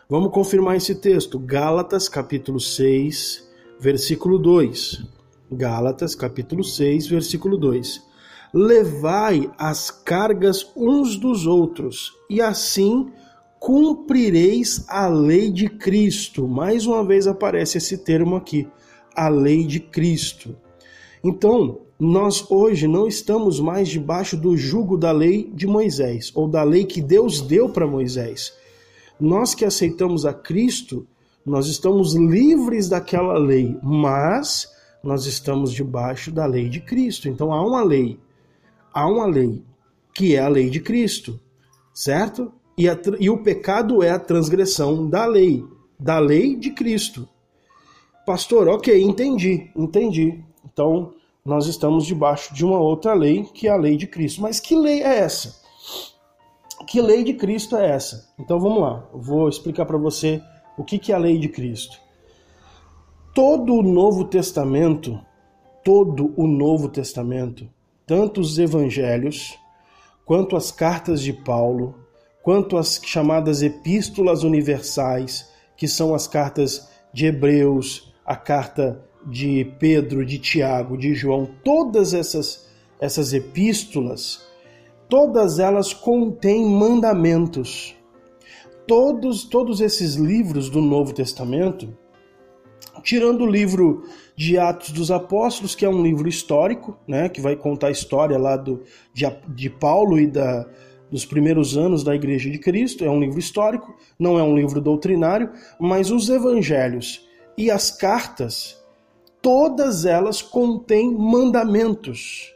Vamos 0.06 0.30
confirmar 0.30 0.76
esse 0.76 0.94
texto. 0.94 1.38
Gálatas, 1.38 2.06
capítulo 2.06 2.60
6, 2.60 3.48
versículo 3.80 4.38
2. 4.38 5.06
Gálatas, 5.50 6.14
capítulo 6.14 6.62
6, 6.62 7.06
versículo 7.06 7.56
2. 7.56 8.02
Levai 8.52 9.50
as 9.56 9.90
cargas 9.90 10.70
uns 10.76 11.16
dos 11.16 11.46
outros, 11.46 12.12
e 12.28 12.42
assim 12.42 13.10
cumprireis 13.58 14.84
a 14.86 15.06
lei 15.06 15.50
de 15.50 15.70
Cristo. 15.70 16.46
Mais 16.46 16.84
uma 16.84 17.02
vez 17.02 17.26
aparece 17.26 17.78
esse 17.78 17.96
termo 17.96 18.36
aqui 18.36 18.68
a 19.16 19.30
lei 19.30 19.64
de 19.64 19.80
Cristo. 19.80 20.54
Então, 21.22 21.80
nós 21.98 22.44
hoje 22.50 22.88
não 22.88 23.06
estamos 23.06 23.60
mais 23.60 23.88
debaixo 23.88 24.36
do 24.36 24.56
jugo 24.56 24.96
da 24.96 25.12
lei 25.12 25.50
de 25.54 25.66
Moisés, 25.66 26.32
ou 26.34 26.48
da 26.48 26.64
lei 26.64 26.84
que 26.84 27.00
Deus 27.00 27.40
deu 27.40 27.68
para 27.68 27.86
Moisés. 27.86 28.52
Nós 29.20 29.54
que 29.54 29.64
aceitamos 29.64 30.26
a 30.26 30.34
Cristo, 30.34 31.06
nós 31.46 31.68
estamos 31.68 32.14
livres 32.14 32.88
daquela 32.88 33.38
lei, 33.38 33.76
mas 33.82 34.68
nós 35.02 35.26
estamos 35.26 35.72
debaixo 35.72 36.32
da 36.32 36.44
lei 36.44 36.68
de 36.68 36.80
Cristo. 36.80 37.28
Então 37.28 37.52
há 37.52 37.64
uma 37.64 37.84
lei, 37.84 38.18
há 38.92 39.06
uma 39.06 39.26
lei 39.26 39.62
que 40.12 40.34
é 40.34 40.40
a 40.40 40.48
lei 40.48 40.70
de 40.70 40.80
Cristo, 40.80 41.38
certo? 41.94 42.52
E, 42.76 42.88
a, 42.88 42.98
e 43.20 43.30
o 43.30 43.38
pecado 43.42 44.02
é 44.02 44.10
a 44.10 44.18
transgressão 44.18 45.08
da 45.08 45.24
lei, 45.24 45.64
da 45.98 46.18
lei 46.18 46.56
de 46.56 46.70
Cristo. 46.70 47.28
Pastor, 48.26 48.68
ok, 48.68 49.00
entendi, 49.02 49.70
entendi. 49.76 50.42
Então, 50.72 51.14
nós 51.44 51.66
estamos 51.66 52.06
debaixo 52.06 52.54
de 52.54 52.64
uma 52.64 52.78
outra 52.78 53.14
lei, 53.14 53.44
que 53.44 53.66
é 53.66 53.70
a 53.70 53.76
lei 53.76 53.96
de 53.96 54.06
Cristo. 54.06 54.40
Mas 54.40 54.60
que 54.60 54.76
lei 54.76 55.02
é 55.02 55.18
essa? 55.18 55.60
Que 56.86 57.00
lei 57.00 57.24
de 57.24 57.34
Cristo 57.34 57.76
é 57.76 57.90
essa? 57.90 58.32
Então 58.38 58.58
vamos 58.60 58.80
lá, 58.80 59.08
eu 59.12 59.20
vou 59.20 59.48
explicar 59.48 59.86
para 59.86 59.98
você 59.98 60.42
o 60.76 60.84
que, 60.84 60.98
que 60.98 61.12
é 61.12 61.14
a 61.14 61.18
lei 61.18 61.38
de 61.38 61.48
Cristo. 61.48 61.98
Todo 63.34 63.74
o 63.74 63.82
Novo 63.82 64.24
Testamento, 64.24 65.20
todo 65.84 66.32
o 66.36 66.46
Novo 66.46 66.88
Testamento, 66.88 67.68
tanto 68.06 68.40
os 68.40 68.58
evangelhos, 68.58 69.58
quanto 70.24 70.56
as 70.56 70.70
cartas 70.70 71.22
de 71.22 71.32
Paulo, 71.32 71.94
quanto 72.42 72.76
as 72.76 73.00
chamadas 73.04 73.62
epístolas 73.62 74.42
universais, 74.42 75.50
que 75.76 75.88
são 75.88 76.14
as 76.14 76.26
cartas 76.26 76.90
de 77.12 77.26
Hebreus, 77.26 78.12
a 78.24 78.36
carta 78.36 79.02
de 79.26 79.64
Pedro, 79.78 80.24
de 80.24 80.38
Tiago, 80.38 80.96
de 80.96 81.14
João, 81.14 81.48
todas 81.64 82.14
essas, 82.14 82.68
essas 83.00 83.32
epístolas, 83.32 84.46
todas 85.08 85.58
elas 85.58 85.92
contêm 85.92 86.64
mandamentos. 86.64 87.96
Todos, 88.86 89.44
todos 89.44 89.80
esses 89.80 90.14
livros 90.16 90.68
do 90.68 90.80
Novo 90.80 91.12
Testamento, 91.14 91.96
tirando 93.02 93.44
o 93.44 93.50
livro 93.50 94.04
de 94.36 94.58
Atos 94.58 94.90
dos 94.90 95.10
Apóstolos, 95.10 95.74
que 95.74 95.84
é 95.84 95.88
um 95.88 96.02
livro 96.02 96.28
histórico, 96.28 96.98
né, 97.06 97.28
que 97.28 97.40
vai 97.40 97.54
contar 97.54 97.88
a 97.88 97.92
história 97.92 98.36
lá 98.36 98.56
do, 98.56 98.82
de, 99.14 99.24
de 99.48 99.70
Paulo 99.70 100.18
e 100.18 100.26
da, 100.26 100.66
dos 101.10 101.24
primeiros 101.24 101.76
anos 101.76 102.02
da 102.02 102.14
Igreja 102.14 102.50
de 102.50 102.58
Cristo, 102.58 103.04
é 103.04 103.10
um 103.10 103.20
livro 103.20 103.38
histórico, 103.38 103.94
não 104.18 104.38
é 104.38 104.42
um 104.42 104.56
livro 104.56 104.80
doutrinário, 104.80 105.52
mas 105.78 106.10
os 106.10 106.28
evangelhos 106.28 107.28
e 107.56 107.70
as 107.70 107.90
cartas, 107.90 108.81
todas 109.42 110.06
elas 110.06 110.40
contêm 110.40 111.12
mandamentos. 111.12 112.54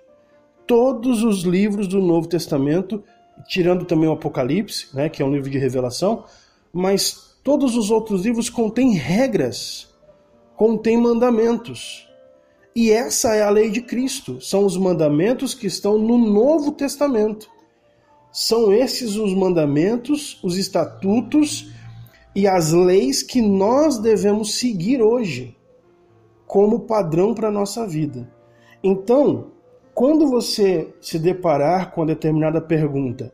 Todos 0.66 1.22
os 1.24 1.42
livros 1.42 1.88
do 1.88 2.00
Novo 2.00 2.28
Testamento, 2.28 3.02
tirando 3.48 3.84
também 3.84 4.08
o 4.08 4.12
Apocalipse, 4.12 4.88
né, 4.94 5.08
que 5.08 5.20
é 5.20 5.24
um 5.24 5.32
livro 5.32 5.50
de 5.50 5.58
revelação, 5.58 6.24
mas 6.72 7.36
todos 7.42 7.76
os 7.76 7.90
outros 7.90 8.24
livros 8.24 8.48
contêm 8.48 8.94
regras, 8.94 9.88
contêm 10.56 10.96
mandamentos. 10.96 12.08
E 12.74 12.90
essa 12.90 13.34
é 13.34 13.42
a 13.42 13.50
lei 13.50 13.70
de 13.70 13.82
Cristo, 13.82 14.40
são 14.40 14.64
os 14.64 14.76
mandamentos 14.76 15.54
que 15.54 15.66
estão 15.66 15.98
no 15.98 16.16
Novo 16.16 16.72
Testamento. 16.72 17.50
São 18.32 18.72
esses 18.72 19.16
os 19.16 19.34
mandamentos, 19.34 20.38
os 20.42 20.56
estatutos 20.56 21.70
e 22.34 22.46
as 22.46 22.72
leis 22.72 23.22
que 23.22 23.40
nós 23.40 23.98
devemos 23.98 24.56
seguir 24.56 25.00
hoje 25.00 25.56
como 26.46 26.80
padrão 26.80 27.34
para 27.34 27.48
a 27.48 27.52
nossa 27.52 27.86
vida. 27.86 28.30
Então, 28.82 29.52
quando 29.94 30.28
você 30.28 30.94
se 31.00 31.18
deparar 31.18 31.92
com 31.92 32.06
determinada 32.06 32.60
pergunta, 32.60 33.32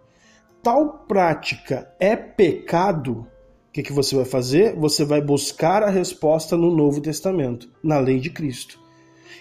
tal 0.63 1.05
prática 1.09 1.93
é 1.99 2.15
pecado? 2.15 3.27
O 3.69 3.73
que, 3.73 3.83
que 3.83 3.93
você 3.93 4.15
vai 4.15 4.25
fazer? 4.25 4.75
Você 4.77 5.05
vai 5.05 5.21
buscar 5.21 5.83
a 5.83 5.91
resposta 5.91 6.57
no 6.57 6.71
Novo 6.71 7.01
Testamento, 7.01 7.69
na 7.83 7.99
lei 7.99 8.21
de 8.21 8.31
Cristo. 8.31 8.79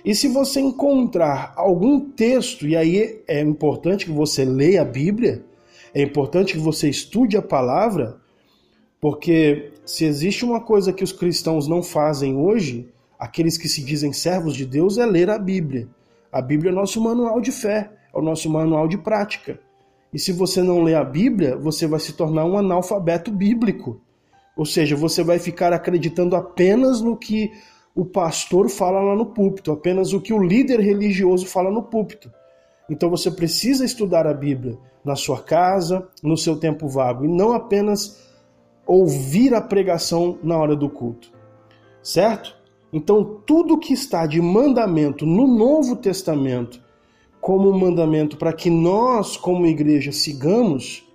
E 0.03 0.15
se 0.15 0.27
você 0.27 0.59
encontrar 0.59 1.53
algum 1.55 1.99
texto, 1.99 2.65
e 2.65 2.75
aí 2.75 3.21
é 3.27 3.41
importante 3.41 4.05
que 4.05 4.11
você 4.11 4.43
leia 4.43 4.81
a 4.81 4.85
Bíblia, 4.85 5.45
é 5.93 6.01
importante 6.01 6.53
que 6.53 6.59
você 6.59 6.89
estude 6.89 7.37
a 7.37 7.41
palavra, 7.41 8.17
porque 8.99 9.73
se 9.85 10.05
existe 10.05 10.43
uma 10.43 10.59
coisa 10.59 10.93
que 10.93 11.03
os 11.03 11.11
cristãos 11.11 11.67
não 11.67 11.83
fazem 11.83 12.35
hoje, 12.35 12.90
aqueles 13.21 13.55
que 13.55 13.69
se 13.69 13.83
dizem 13.83 14.11
servos 14.11 14.55
de 14.55 14.65
Deus, 14.65 14.97
é 14.97 15.05
ler 15.05 15.29
a 15.29 15.37
Bíblia. 15.37 15.87
A 16.31 16.41
Bíblia 16.41 16.71
é 16.71 16.73
o 16.73 16.75
nosso 16.75 16.99
manual 16.99 17.39
de 17.39 17.51
fé, 17.51 17.91
é 18.11 18.17
o 18.17 18.21
nosso 18.21 18.49
manual 18.49 18.87
de 18.87 18.97
prática. 18.97 19.59
E 20.11 20.17
se 20.17 20.31
você 20.31 20.63
não 20.63 20.81
lê 20.81 20.95
a 20.95 21.03
Bíblia, 21.03 21.55
você 21.55 21.85
vai 21.85 21.99
se 21.99 22.13
tornar 22.13 22.45
um 22.45 22.57
analfabeto 22.57 23.31
bíblico. 23.31 24.01
Ou 24.57 24.65
seja, 24.65 24.95
você 24.95 25.23
vai 25.23 25.37
ficar 25.37 25.71
acreditando 25.71 26.35
apenas 26.35 26.99
no 26.99 27.15
que 27.15 27.51
o 27.93 28.03
pastor 28.03 28.67
fala 28.69 28.99
lá 28.99 29.15
no 29.15 29.27
púlpito, 29.27 29.71
apenas 29.71 30.13
o 30.13 30.19
que 30.19 30.33
o 30.33 30.41
líder 30.41 30.79
religioso 30.79 31.45
fala 31.45 31.69
no 31.69 31.83
púlpito. 31.83 32.31
Então 32.89 33.07
você 33.07 33.29
precisa 33.29 33.85
estudar 33.85 34.25
a 34.25 34.33
Bíblia 34.33 34.79
na 35.05 35.15
sua 35.15 35.39
casa, 35.39 36.09
no 36.23 36.35
seu 36.35 36.57
tempo 36.57 36.87
vago, 36.87 37.23
e 37.23 37.27
não 37.27 37.53
apenas 37.53 38.19
ouvir 38.87 39.53
a 39.53 39.61
pregação 39.61 40.39
na 40.41 40.57
hora 40.57 40.75
do 40.75 40.89
culto. 40.89 41.31
Certo? 42.01 42.60
Então, 42.93 43.41
tudo 43.45 43.77
que 43.77 43.93
está 43.93 44.25
de 44.25 44.41
mandamento 44.41 45.25
no 45.25 45.47
Novo 45.47 45.95
Testamento, 45.95 46.81
como 47.39 47.71
mandamento 47.73 48.37
para 48.37 48.53
que 48.53 48.69
nós, 48.69 49.37
como 49.37 49.65
igreja, 49.65 50.11
sigamos, 50.11 51.07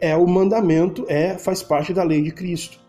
é 0.00 0.16
o 0.16 0.26
mandamento, 0.26 1.04
é 1.08 1.38
faz 1.38 1.62
parte 1.62 1.92
da 1.92 2.02
lei 2.02 2.22
de 2.22 2.32
Cristo. 2.32 2.80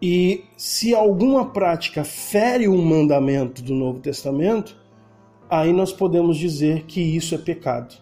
E 0.00 0.44
se 0.56 0.94
alguma 0.94 1.46
prática 1.46 2.04
fere 2.04 2.68
um 2.68 2.82
mandamento 2.82 3.62
do 3.62 3.74
Novo 3.74 3.98
Testamento, 3.98 4.76
aí 5.48 5.72
nós 5.72 5.92
podemos 5.92 6.38
dizer 6.38 6.84
que 6.84 7.00
isso 7.00 7.34
é 7.34 7.38
pecado. 7.38 7.94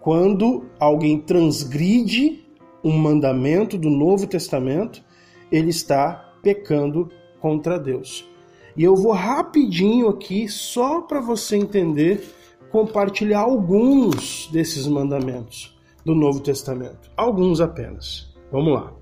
Quando 0.00 0.66
alguém 0.78 1.18
transgride 1.18 2.46
um 2.84 2.96
mandamento 2.96 3.76
do 3.76 3.90
Novo 3.90 4.26
Testamento, 4.26 5.02
ele 5.50 5.70
está 5.70 6.34
pecando 6.42 7.10
contra 7.40 7.78
Deus. 7.78 8.28
E 8.76 8.84
eu 8.84 8.94
vou 8.94 9.12
rapidinho 9.12 10.08
aqui, 10.08 10.48
só 10.48 11.00
para 11.00 11.20
você 11.20 11.56
entender, 11.56 12.32
compartilhar 12.70 13.40
alguns 13.40 14.48
desses 14.52 14.86
mandamentos 14.86 15.76
do 16.04 16.14
Novo 16.14 16.40
Testamento. 16.40 17.10
Alguns 17.16 17.60
apenas. 17.60 18.32
Vamos 18.52 18.72
lá. 18.72 18.92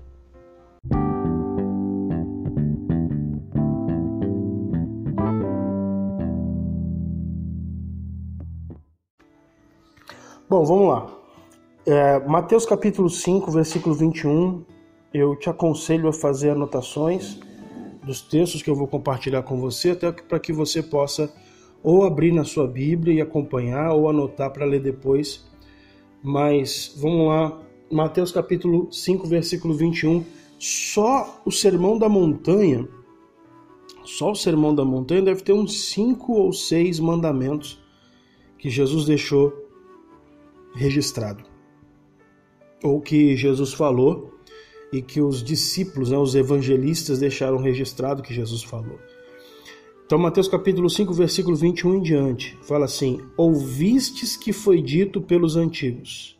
Bom, 10.49 10.63
vamos 10.63 10.87
lá. 10.87 11.07
É, 11.85 12.19
Mateus 12.27 12.65
capítulo 12.65 13.09
5, 13.09 13.51
versículo 13.51 13.93
21. 13.93 14.63
Eu 15.13 15.35
te 15.35 15.49
aconselho 15.49 16.07
a 16.07 16.13
fazer 16.13 16.49
anotações 16.49 17.39
dos 18.07 18.21
textos 18.21 18.61
que 18.63 18.69
eu 18.69 18.75
vou 18.75 18.87
compartilhar 18.87 19.43
com 19.43 19.59
você, 19.59 19.91
até 19.91 20.11
para 20.11 20.39
que 20.39 20.53
você 20.53 20.81
possa 20.81 21.31
ou 21.83 22.05
abrir 22.05 22.31
na 22.31 22.43
sua 22.43 22.65
Bíblia 22.65 23.15
e 23.15 23.21
acompanhar, 23.21 23.91
ou 23.91 24.09
anotar 24.09 24.51
para 24.51 24.65
ler 24.65 24.81
depois. 24.81 25.45
Mas 26.23 26.95
vamos 26.97 27.27
lá, 27.27 27.61
Mateus 27.91 28.31
capítulo 28.31 28.91
5, 28.91 29.27
versículo 29.27 29.73
21. 29.73 30.23
Só 30.57 31.41
o 31.45 31.51
sermão 31.51 31.99
da 31.99 32.09
montanha, 32.09 32.87
só 34.03 34.31
o 34.31 34.35
sermão 34.35 34.73
da 34.73 34.83
montanha 34.83 35.21
deve 35.21 35.43
ter 35.43 35.53
uns 35.53 35.91
cinco 35.91 36.33
ou 36.33 36.51
seis 36.51 36.99
mandamentos 36.99 37.79
que 38.57 38.69
Jesus 38.69 39.05
deixou 39.05 39.53
registrado. 40.73 41.43
Ou 42.83 43.01
que 43.01 43.35
Jesus 43.35 43.73
falou 43.73 44.36
e 44.91 45.01
que 45.01 45.21
os 45.21 45.43
discípulos, 45.43 46.11
né, 46.11 46.17
os 46.17 46.35
evangelistas, 46.35 47.19
deixaram 47.19 47.57
registrado 47.57 48.21
que 48.21 48.33
Jesus 48.33 48.63
falou. 48.63 48.99
Então, 50.05 50.17
Mateus 50.17 50.47
capítulo 50.47 50.89
5, 50.89 51.13
versículo 51.13 51.55
21 51.55 51.95
em 51.95 52.01
diante, 52.01 52.57
fala 52.61 52.85
assim: 52.85 53.19
Ouvistes 53.35 54.37
que 54.37 54.53
foi 54.53 54.81
dito 54.81 55.21
pelos 55.21 55.57
antigos, 55.57 56.39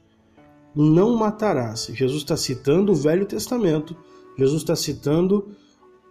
não 0.73 1.17
matarás. 1.17 1.91
Jesus 1.93 2.21
está 2.21 2.37
citando 2.37 2.93
o 2.93 2.95
Velho 2.95 3.25
Testamento, 3.25 3.95
Jesus 4.37 4.61
está 4.61 4.75
citando 4.75 5.49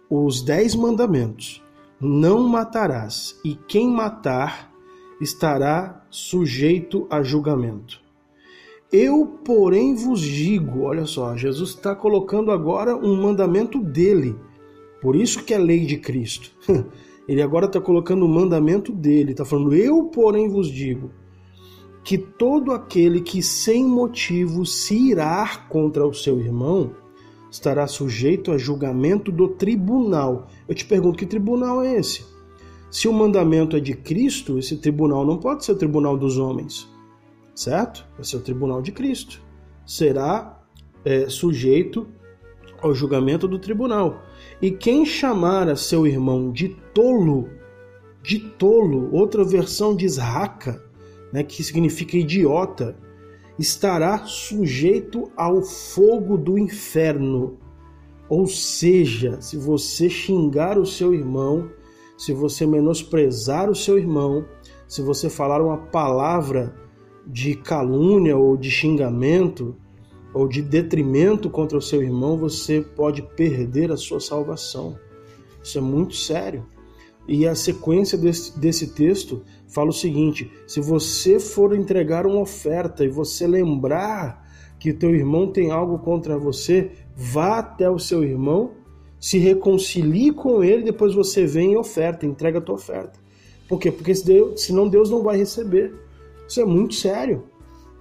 os 0.09 0.41
dez 0.43 0.75
mandamentos. 0.75 1.63
Não 1.99 2.47
matarás, 2.47 3.39
e 3.43 3.55
quem 3.55 3.89
matar 3.89 4.71
estará 5.19 6.05
sujeito 6.11 7.07
a 7.09 7.23
julgamento. 7.23 7.99
Eu, 8.91 9.25
porém, 9.43 9.95
vos 9.95 10.21
digo: 10.21 10.83
olha 10.83 11.05
só, 11.05 11.35
Jesus 11.35 11.71
está 11.71 11.93
colocando 11.93 12.51
agora 12.51 12.95
um 12.95 13.21
mandamento 13.21 13.79
dele. 13.79 14.35
Por 15.01 15.15
isso 15.15 15.43
que 15.43 15.53
é 15.53 15.57
lei 15.57 15.85
de 15.85 15.97
Cristo. 15.97 16.51
Ele 17.27 17.41
agora 17.41 17.65
está 17.65 17.81
colocando 17.81 18.25
o 18.25 18.29
mandamento 18.29 18.93
dele. 18.93 19.31
Está 19.31 19.43
falando: 19.43 19.75
Eu, 19.75 20.05
porém, 20.05 20.47
vos 20.47 20.71
digo 20.71 21.11
que 22.01 22.17
todo 22.17 22.71
aquele 22.71 23.19
que 23.19 23.43
sem 23.43 23.85
motivo 23.85 24.65
se 24.65 24.95
irá 24.95 25.65
contra 25.67 26.07
o 26.07 26.13
seu 26.13 26.39
irmão 26.39 26.91
estará 27.51 27.85
sujeito 27.87 28.53
a 28.53 28.57
julgamento 28.57 29.33
do 29.33 29.49
tribunal. 29.49 30.47
Eu 30.65 30.73
te 30.73 30.85
pergunto: 30.85 31.17
que 31.17 31.25
tribunal 31.25 31.83
é 31.83 31.97
esse? 31.97 32.25
Se 32.89 33.09
o 33.09 33.13
mandamento 33.13 33.75
é 33.75 33.81
de 33.81 33.93
Cristo, 33.93 34.57
esse 34.57 34.77
tribunal 34.77 35.25
não 35.25 35.37
pode 35.37 35.65
ser 35.65 35.73
o 35.73 35.77
tribunal 35.77 36.15
dos 36.15 36.37
homens 36.37 36.87
certo? 37.57 38.07
Vai 38.15 38.23
ser 38.23 38.37
o 38.37 38.41
tribunal 38.41 38.81
de 38.81 38.91
Cristo. 38.91 39.41
Será 39.85 40.61
é, 41.03 41.27
sujeito 41.27 42.07
ao 42.81 42.93
julgamento 42.93 43.47
do 43.47 43.57
tribunal. 43.57 44.21
E 44.61 44.69
quem 44.69 45.05
chamar 45.05 45.67
a 45.67 45.75
seu 45.75 46.05
irmão 46.05 46.51
de 46.51 46.69
tolo, 46.93 47.49
de 48.21 48.39
tolo, 48.39 49.09
outra 49.11 49.43
versão 49.43 49.95
diz 49.95 50.17
raca, 50.17 50.83
né, 51.33 51.43
que 51.43 51.63
significa 51.63 52.15
idiota, 52.15 52.95
estará 53.57 54.19
sujeito 54.25 55.31
ao 55.35 55.63
fogo 55.63 56.37
do 56.37 56.59
inferno. 56.59 57.57
Ou 58.29 58.45
seja, 58.45 59.41
se 59.41 59.57
você 59.57 60.09
xingar 60.09 60.77
o 60.77 60.85
seu 60.85 61.11
irmão, 61.11 61.71
se 62.17 62.33
você 62.33 62.67
menosprezar 62.67 63.67
o 63.69 63.75
seu 63.75 63.97
irmão, 63.97 64.45
se 64.87 65.01
você 65.01 65.29
falar 65.29 65.61
uma 65.61 65.77
palavra 65.77 66.86
de 67.27 67.55
calúnia 67.55 68.37
ou 68.37 68.55
de 68.55 68.71
xingamento 68.71 69.75
ou 70.33 70.47
de 70.47 70.61
detrimento 70.61 71.49
contra 71.49 71.77
o 71.77 71.81
seu 71.81 72.01
irmão, 72.01 72.37
você 72.37 72.81
pode 72.81 73.21
perder 73.21 73.91
a 73.91 73.97
sua 73.97 74.19
salvação. 74.19 74.97
Isso 75.61 75.77
é 75.77 75.81
muito 75.81 76.15
sério. 76.15 76.65
E 77.27 77.45
a 77.45 77.55
sequência 77.55 78.17
desse, 78.17 78.57
desse 78.57 78.93
texto 78.93 79.43
fala 79.67 79.89
o 79.89 79.93
seguinte: 79.93 80.49
se 80.65 80.79
você 80.79 81.39
for 81.39 81.75
entregar 81.75 82.25
uma 82.25 82.39
oferta 82.39 83.03
e 83.03 83.09
você 83.09 83.45
lembrar 83.45 84.47
que 84.79 84.93
teu 84.93 85.13
irmão 85.13 85.51
tem 85.51 85.71
algo 85.71 85.99
contra 85.99 86.37
você, 86.37 86.91
vá 87.15 87.59
até 87.59 87.89
o 87.89 87.99
seu 87.99 88.23
irmão, 88.23 88.71
se 89.19 89.37
reconcilie 89.39 90.31
com 90.31 90.63
ele, 90.63 90.83
depois 90.83 91.13
você 91.13 91.45
vem 91.45 91.73
e 91.73 91.77
oferta, 91.77 92.25
entrega 92.25 92.59
a 92.59 92.61
tua 92.61 92.75
oferta. 92.75 93.19
Por 93.67 93.79
quê? 93.79 93.91
Porque 93.91 94.13
senão 94.55 94.87
Deus 94.87 95.09
não 95.09 95.23
vai 95.23 95.37
receber. 95.37 95.93
Isso 96.47 96.61
é 96.61 96.65
muito 96.65 96.95
sério. 96.95 97.43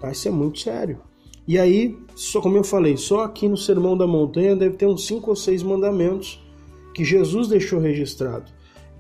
Tá? 0.01 0.11
Isso 0.11 0.29
é 0.29 0.31
muito 0.31 0.61
sério. 0.61 1.01
E 1.47 1.59
aí, 1.59 1.97
só 2.15 2.41
como 2.41 2.57
eu 2.57 2.65
falei, 2.65 2.97
só 2.97 3.25
aqui 3.25 3.49
no 3.49 3.57
Sermão 3.57 3.97
da 3.97 4.07
Montanha 4.07 4.57
deve 4.57 4.77
ter 4.77 4.87
uns 4.87 5.07
cinco 5.07 5.31
ou 5.31 5.37
seis 5.37 5.63
mandamentos 5.63 6.45
que 6.93 7.05
Jesus 7.05 7.49
deixou 7.49 7.79
registrado. 7.79 8.51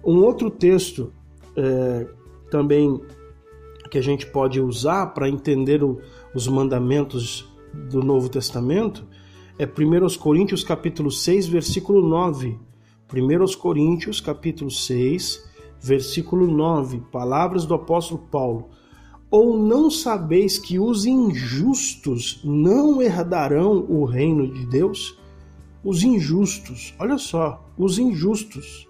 Um 0.05 0.23
outro 0.23 0.51
texto 0.51 1.13
é, 1.57 2.07
também 2.51 3.01
que 3.91 3.99
a 3.99 4.03
gente 4.03 4.27
pode 4.27 4.61
usar 4.61 5.07
para 5.07 5.29
entender 5.29 5.83
o, 5.83 6.01
os 6.35 6.47
mandamentos 6.47 7.51
do 7.91 8.01
Novo 8.03 8.29
Testamento 8.29 9.07
é 9.59 9.65
1 9.65 10.19
Coríntios 10.19 10.63
capítulo 10.63 11.11
6, 11.11 11.47
versículo 11.47 12.07
9. 12.07 12.59
1 13.13 13.59
Coríntios 13.59 14.21
capítulo 14.21 14.71
6, 14.71 15.49
versículo 15.81 16.47
9, 16.47 17.03
palavras 17.11 17.65
do 17.65 17.75
apóstolo 17.75 18.21
Paulo. 18.31 18.71
Ou 19.31 19.59
não 19.59 19.91
sabeis 19.91 20.59
que 20.59 20.79
os 20.79 21.05
injustos 21.05 22.41
não 22.45 23.03
herdarão 23.03 23.85
o 23.89 24.05
reino 24.05 24.47
de 24.53 24.67
Deus? 24.67 25.19
Os 25.83 26.03
injustos, 26.03 26.95
olha 26.99 27.19
só, 27.19 27.65
os 27.77 27.99
injustos. 27.99 28.89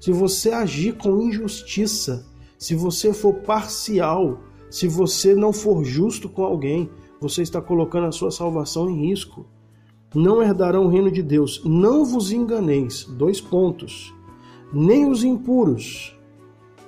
Se 0.00 0.10
você 0.10 0.50
agir 0.50 0.96
com 0.96 1.22
injustiça, 1.22 2.26
se 2.58 2.74
você 2.74 3.12
for 3.12 3.34
parcial, 3.34 4.40
se 4.68 4.88
você 4.88 5.34
não 5.34 5.52
for 5.52 5.84
justo 5.84 6.28
com 6.28 6.44
alguém, 6.44 6.90
você 7.20 7.42
está 7.42 7.60
colocando 7.60 8.06
a 8.06 8.12
sua 8.12 8.32
salvação 8.32 8.90
em 8.90 9.08
risco. 9.08 9.46
Não 10.14 10.42
herdarão 10.42 10.86
o 10.86 10.88
reino 10.88 11.10
de 11.10 11.22
Deus. 11.22 11.62
Não 11.64 12.04
vos 12.04 12.32
enganeis. 12.32 13.04
Dois 13.04 13.40
pontos. 13.40 14.12
Nem 14.72 15.08
os 15.08 15.22
impuros, 15.22 16.16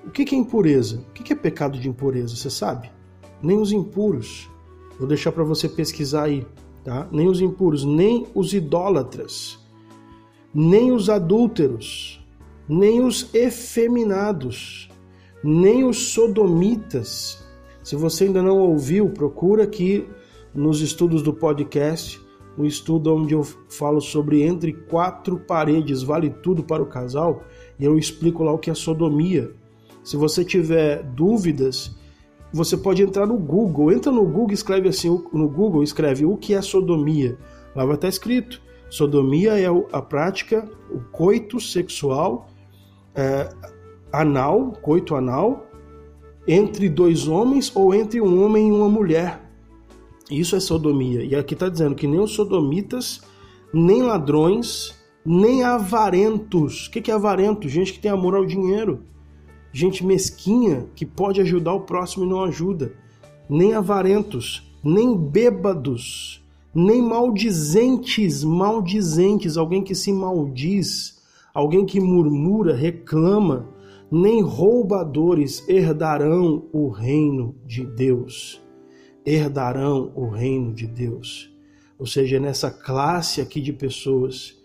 o 0.06 0.10
que 0.10 0.34
é 0.34 0.38
impureza? 0.38 1.04
O 1.08 1.12
que 1.12 1.32
é 1.32 1.36
pecado 1.36 1.78
de 1.78 1.88
impureza? 1.88 2.36
Você 2.36 2.50
sabe? 2.50 2.90
Nem 3.42 3.58
os 3.58 3.72
impuros. 3.72 4.50
Vou 4.98 5.08
deixar 5.08 5.32
para 5.32 5.44
você 5.44 5.68
pesquisar 5.68 6.24
aí, 6.24 6.46
tá? 6.84 7.08
Nem 7.10 7.26
os 7.26 7.40
impuros, 7.40 7.84
nem 7.84 8.26
os 8.34 8.52
idólatras, 8.52 9.58
nem 10.54 10.92
os 10.92 11.08
adúlteros, 11.10 12.24
nem 12.68 13.02
os 13.02 13.34
efeminados, 13.34 14.88
nem 15.42 15.84
os 15.84 16.12
sodomitas. 16.12 17.44
Se 17.82 17.96
você 17.96 18.24
ainda 18.24 18.42
não 18.42 18.58
ouviu, 18.58 19.10
procura 19.10 19.64
aqui 19.64 20.06
nos 20.54 20.80
estudos 20.80 21.22
do 21.22 21.34
podcast, 21.34 22.20
um 22.56 22.64
estudo 22.64 23.12
onde 23.12 23.34
eu 23.34 23.42
falo 23.42 24.00
sobre 24.00 24.42
entre 24.42 24.72
quatro 24.72 25.38
paredes, 25.40 26.02
vale 26.02 26.30
tudo 26.30 26.62
para 26.62 26.82
o 26.82 26.86
casal, 26.86 27.42
e 27.80 27.84
eu 27.84 27.98
explico 27.98 28.44
lá 28.44 28.52
o 28.52 28.58
que 28.58 28.70
é 28.70 28.74
sodomia 28.74 29.52
se 30.04 30.18
você 30.18 30.44
tiver 30.44 31.02
dúvidas, 31.02 31.96
você 32.52 32.76
pode 32.76 33.02
entrar 33.02 33.26
no 33.26 33.38
Google. 33.38 33.90
Entra 33.90 34.12
no 34.12 34.24
Google 34.24 34.52
escreve 34.52 34.88
assim, 34.88 35.08
no 35.32 35.48
Google 35.48 35.82
escreve 35.82 36.26
o 36.26 36.36
que 36.36 36.52
é 36.52 36.60
sodomia. 36.60 37.38
Lá 37.74 37.86
vai 37.86 37.94
estar 37.94 38.08
escrito. 38.08 38.60
Sodomia 38.90 39.58
é 39.58 39.66
a 39.92 40.02
prática, 40.02 40.70
o 40.90 41.00
coito 41.10 41.58
sexual 41.58 42.48
é, 43.14 43.48
anal, 44.12 44.72
coito 44.82 45.16
anal, 45.16 45.66
entre 46.46 46.88
dois 46.88 47.26
homens 47.26 47.74
ou 47.74 47.94
entre 47.94 48.20
um 48.20 48.44
homem 48.44 48.68
e 48.68 48.72
uma 48.72 48.88
mulher. 48.88 49.40
Isso 50.30 50.54
é 50.54 50.60
sodomia. 50.60 51.24
E 51.24 51.34
aqui 51.34 51.54
está 51.54 51.68
dizendo 51.68 51.94
que 51.94 52.06
nem 52.06 52.20
os 52.20 52.32
sodomitas, 52.32 53.22
nem 53.72 54.02
ladrões, 54.02 54.94
nem 55.24 55.64
avarentos. 55.64 56.86
O 56.86 56.90
que 56.90 57.10
é 57.10 57.14
avarento? 57.14 57.68
Gente 57.68 57.94
que 57.94 57.98
tem 57.98 58.10
amor 58.10 58.34
ao 58.34 58.44
dinheiro 58.44 59.02
gente 59.74 60.06
mesquinha 60.06 60.86
que 60.94 61.04
pode 61.04 61.40
ajudar 61.40 61.74
o 61.74 61.80
próximo 61.80 62.24
e 62.24 62.28
não 62.28 62.44
ajuda, 62.44 62.92
nem 63.50 63.74
avarentos, 63.74 64.72
nem 64.84 65.16
bêbados, 65.16 66.40
nem 66.72 67.02
maldizentes, 67.02 68.44
maldizentes, 68.44 69.56
alguém 69.56 69.82
que 69.82 69.94
se 69.94 70.12
maldiz, 70.12 71.20
alguém 71.52 71.84
que 71.84 72.00
murmura, 72.00 72.72
reclama, 72.72 73.68
nem 74.08 74.40
roubadores 74.40 75.68
herdarão 75.68 76.68
o 76.72 76.88
reino 76.88 77.56
de 77.66 77.84
Deus. 77.84 78.62
Herdarão 79.26 80.12
o 80.14 80.28
reino 80.28 80.72
de 80.72 80.86
Deus. 80.86 81.52
Ou 81.98 82.06
seja, 82.06 82.38
nessa 82.38 82.70
classe 82.70 83.40
aqui 83.40 83.60
de 83.60 83.72
pessoas 83.72 84.56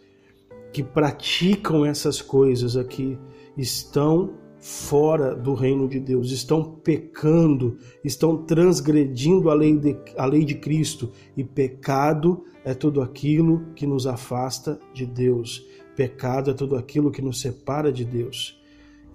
que 0.72 0.84
praticam 0.84 1.84
essas 1.84 2.22
coisas 2.22 2.78
aqui, 2.78 3.18
estão 3.58 4.38
fora 4.60 5.36
do 5.36 5.54
reino 5.54 5.88
de 5.88 6.00
Deus, 6.00 6.32
estão 6.32 6.64
pecando, 6.64 7.78
estão 8.04 8.38
transgredindo 8.44 9.50
a 9.50 9.54
lei 9.54 9.76
de, 9.78 9.98
a 10.18 10.26
lei 10.26 10.44
de 10.44 10.56
Cristo. 10.56 11.12
E 11.36 11.44
pecado 11.44 12.44
é 12.64 12.74
tudo 12.74 13.02
aquilo 13.02 13.66
que 13.76 13.88
nos 13.88 14.06
afasta 14.06 14.80
de 14.94 15.06
Deus. 15.06 15.66
Pecado 15.96 16.52
é 16.52 16.54
tudo 16.54 16.76
aquilo 16.76 17.12
que 17.12 17.22
nos 17.22 17.40
separa 17.40 17.92
de 17.92 18.06
Deus. 18.06 18.60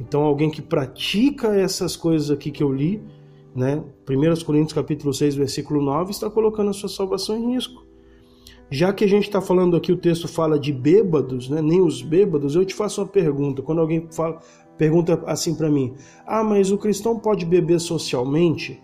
Então, 0.00 0.22
alguém 0.22 0.50
que 0.50 0.62
pratica 0.62 1.54
essas 1.54 1.96
coisas 1.96 2.30
aqui 2.30 2.50
que 2.50 2.62
eu 2.62 2.72
li, 2.72 3.00
né? 3.54 3.83
1 4.09 4.44
Coríntios 4.44 4.72
capítulo 4.72 5.14
6, 5.14 5.37
versículo 5.37 5.80
9, 5.80 6.11
está 6.11 6.28
colocando 6.28 6.70
a 6.70 6.72
sua 6.72 6.88
salvação 6.88 7.37
em 7.37 7.54
risco. 7.54 7.85
Já 8.70 8.92
que 8.92 9.04
a 9.04 9.09
gente 9.09 9.24
está 9.24 9.40
falando 9.40 9.76
aqui, 9.76 9.92
o 9.92 9.96
texto 9.96 10.26
fala 10.26 10.59
de 10.59 10.72
bêbados, 10.72 11.48
né? 11.48 11.61
nem 11.62 11.80
os 11.80 12.02
bêbados, 12.02 12.57
eu 12.57 12.64
te 12.64 12.74
faço 12.74 13.00
uma 13.00 13.07
pergunta. 13.07 13.62
Quando 13.62 13.80
alguém 13.80 14.09
fala, 14.11 14.40
pergunta 14.76 15.22
assim 15.26 15.54
para 15.54 15.70
mim: 15.70 15.94
Ah, 16.26 16.42
mas 16.42 16.70
o 16.70 16.78
cristão 16.78 17.18
pode 17.18 17.44
beber 17.44 17.80
socialmente? 17.80 18.82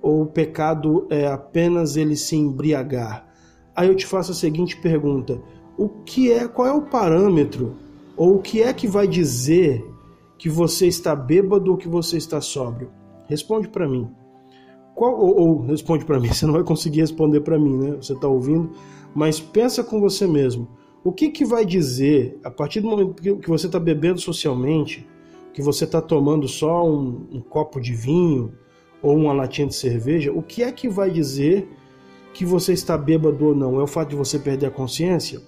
Ou 0.00 0.22
o 0.22 0.26
pecado 0.26 1.06
é 1.10 1.26
apenas 1.26 1.96
ele 1.96 2.16
se 2.16 2.36
embriagar? 2.36 3.26
Aí 3.74 3.88
eu 3.88 3.94
te 3.94 4.06
faço 4.06 4.32
a 4.32 4.34
seguinte 4.34 4.76
pergunta: 4.80 5.40
O 5.76 5.88
que 5.88 6.30
é, 6.30 6.46
qual 6.48 6.66
é 6.66 6.72
o 6.72 6.82
parâmetro? 6.82 7.76
Ou 8.16 8.36
o 8.36 8.42
que 8.42 8.62
é 8.62 8.72
que 8.72 8.88
vai 8.88 9.06
dizer 9.06 9.84
que 10.38 10.48
você 10.48 10.86
está 10.86 11.14
bêbado 11.14 11.70
ou 11.70 11.76
que 11.76 11.88
você 11.88 12.16
está 12.16 12.40
sóbrio? 12.40 12.90
Responde 13.28 13.68
para 13.68 13.88
mim. 13.88 14.08
Qual, 14.94 15.14
ou, 15.18 15.38
ou 15.38 15.60
responde 15.66 16.04
para 16.04 16.18
mim, 16.18 16.28
você 16.32 16.46
não 16.46 16.54
vai 16.54 16.64
conseguir 16.64 17.00
responder 17.00 17.40
para 17.40 17.58
mim, 17.58 17.76
né? 17.76 17.96
Você 18.00 18.14
está 18.14 18.26
ouvindo, 18.26 18.70
mas 19.14 19.38
pensa 19.38 19.84
com 19.84 20.00
você 20.00 20.26
mesmo. 20.26 20.68
O 21.04 21.12
que, 21.12 21.30
que 21.30 21.44
vai 21.44 21.64
dizer, 21.64 22.38
a 22.42 22.50
partir 22.50 22.80
do 22.80 22.88
momento 22.88 23.22
que 23.38 23.48
você 23.48 23.66
está 23.66 23.78
bebendo 23.78 24.20
socialmente, 24.20 25.06
que 25.56 25.62
você 25.62 25.84
está 25.84 26.02
tomando 26.02 26.46
só 26.46 26.86
um, 26.86 27.28
um, 27.32 27.40
copo 27.40 27.80
de 27.80 27.94
vinho 27.94 28.52
ou 29.00 29.16
uma 29.16 29.32
latinha 29.32 29.66
de 29.66 29.74
cerveja, 29.74 30.30
o 30.30 30.42
que 30.42 30.62
é 30.62 30.70
que 30.70 30.86
vai 30.86 31.10
dizer 31.10 31.66
que 32.34 32.44
você 32.44 32.74
está 32.74 32.94
bêbado 32.98 33.42
ou 33.42 33.54
não? 33.54 33.80
É 33.80 33.82
o 33.82 33.86
fato 33.86 34.10
de 34.10 34.16
você 34.16 34.38
perder 34.38 34.66
a 34.66 34.70
consciência? 34.70 35.40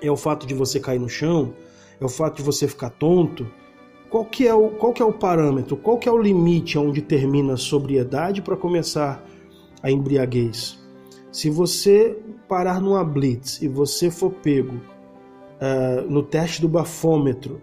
É 0.00 0.10
o 0.10 0.16
fato 0.16 0.46
de 0.46 0.54
você 0.54 0.80
cair 0.80 0.98
no 0.98 1.06
chão? 1.06 1.52
É 2.00 2.04
o 2.06 2.08
fato 2.08 2.38
de 2.38 2.42
você 2.42 2.66
ficar 2.66 2.88
tonto? 2.88 3.46
Qual 4.08 4.24
que 4.24 4.48
é 4.48 4.54
o, 4.54 4.70
qual 4.70 4.90
que 4.90 5.02
é 5.02 5.04
o 5.04 5.12
parâmetro? 5.12 5.76
Qual 5.76 5.98
que 5.98 6.08
é 6.08 6.12
o 6.12 6.16
limite 6.16 6.78
onde 6.78 7.02
termina 7.02 7.52
a 7.52 7.58
sobriedade 7.58 8.40
para 8.40 8.56
começar 8.56 9.22
a 9.82 9.90
embriaguez? 9.90 10.82
Se 11.30 11.50
você 11.50 12.18
parar 12.48 12.80
numa 12.80 13.04
blitz 13.04 13.60
e 13.60 13.68
você 13.68 14.10
for 14.10 14.30
pego 14.30 14.76
uh, 14.76 16.10
no 16.10 16.22
teste 16.22 16.62
do 16.62 16.70
bafômetro 16.70 17.60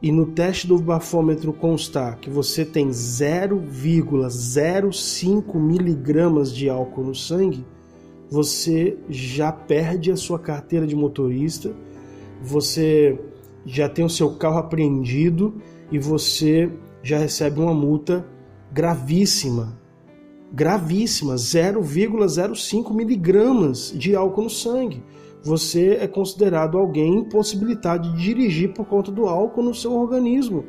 e 0.00 0.12
no 0.12 0.26
teste 0.26 0.68
do 0.68 0.78
bafômetro 0.78 1.52
constar 1.52 2.18
que 2.18 2.30
você 2.30 2.64
tem 2.64 2.88
0,05 2.88 5.56
miligramas 5.56 6.54
de 6.54 6.68
álcool 6.68 7.02
no 7.02 7.12
sangue, 7.14 7.66
você 8.30 8.96
já 9.08 9.50
perde 9.50 10.12
a 10.12 10.16
sua 10.16 10.38
carteira 10.38 10.86
de 10.86 10.94
motorista, 10.94 11.74
você 12.40 13.18
já 13.66 13.88
tem 13.88 14.04
o 14.04 14.10
seu 14.10 14.36
carro 14.36 14.58
apreendido 14.58 15.60
e 15.90 15.98
você 15.98 16.70
já 17.02 17.18
recebe 17.18 17.58
uma 17.60 17.74
multa 17.74 18.24
gravíssima. 18.72 19.76
Gravíssima, 20.52 21.34
0,05 21.34 22.94
miligramas 22.94 23.92
de 23.94 24.14
álcool 24.14 24.44
no 24.44 24.50
sangue 24.50 25.02
você 25.48 25.98
é 26.00 26.06
considerado 26.06 26.76
alguém 26.76 27.20
impossibilitado 27.20 28.12
de 28.12 28.22
dirigir 28.22 28.74
por 28.74 28.86
conta 28.86 29.10
do 29.10 29.26
álcool 29.26 29.62
no 29.62 29.74
seu 29.74 29.94
organismo. 29.94 30.64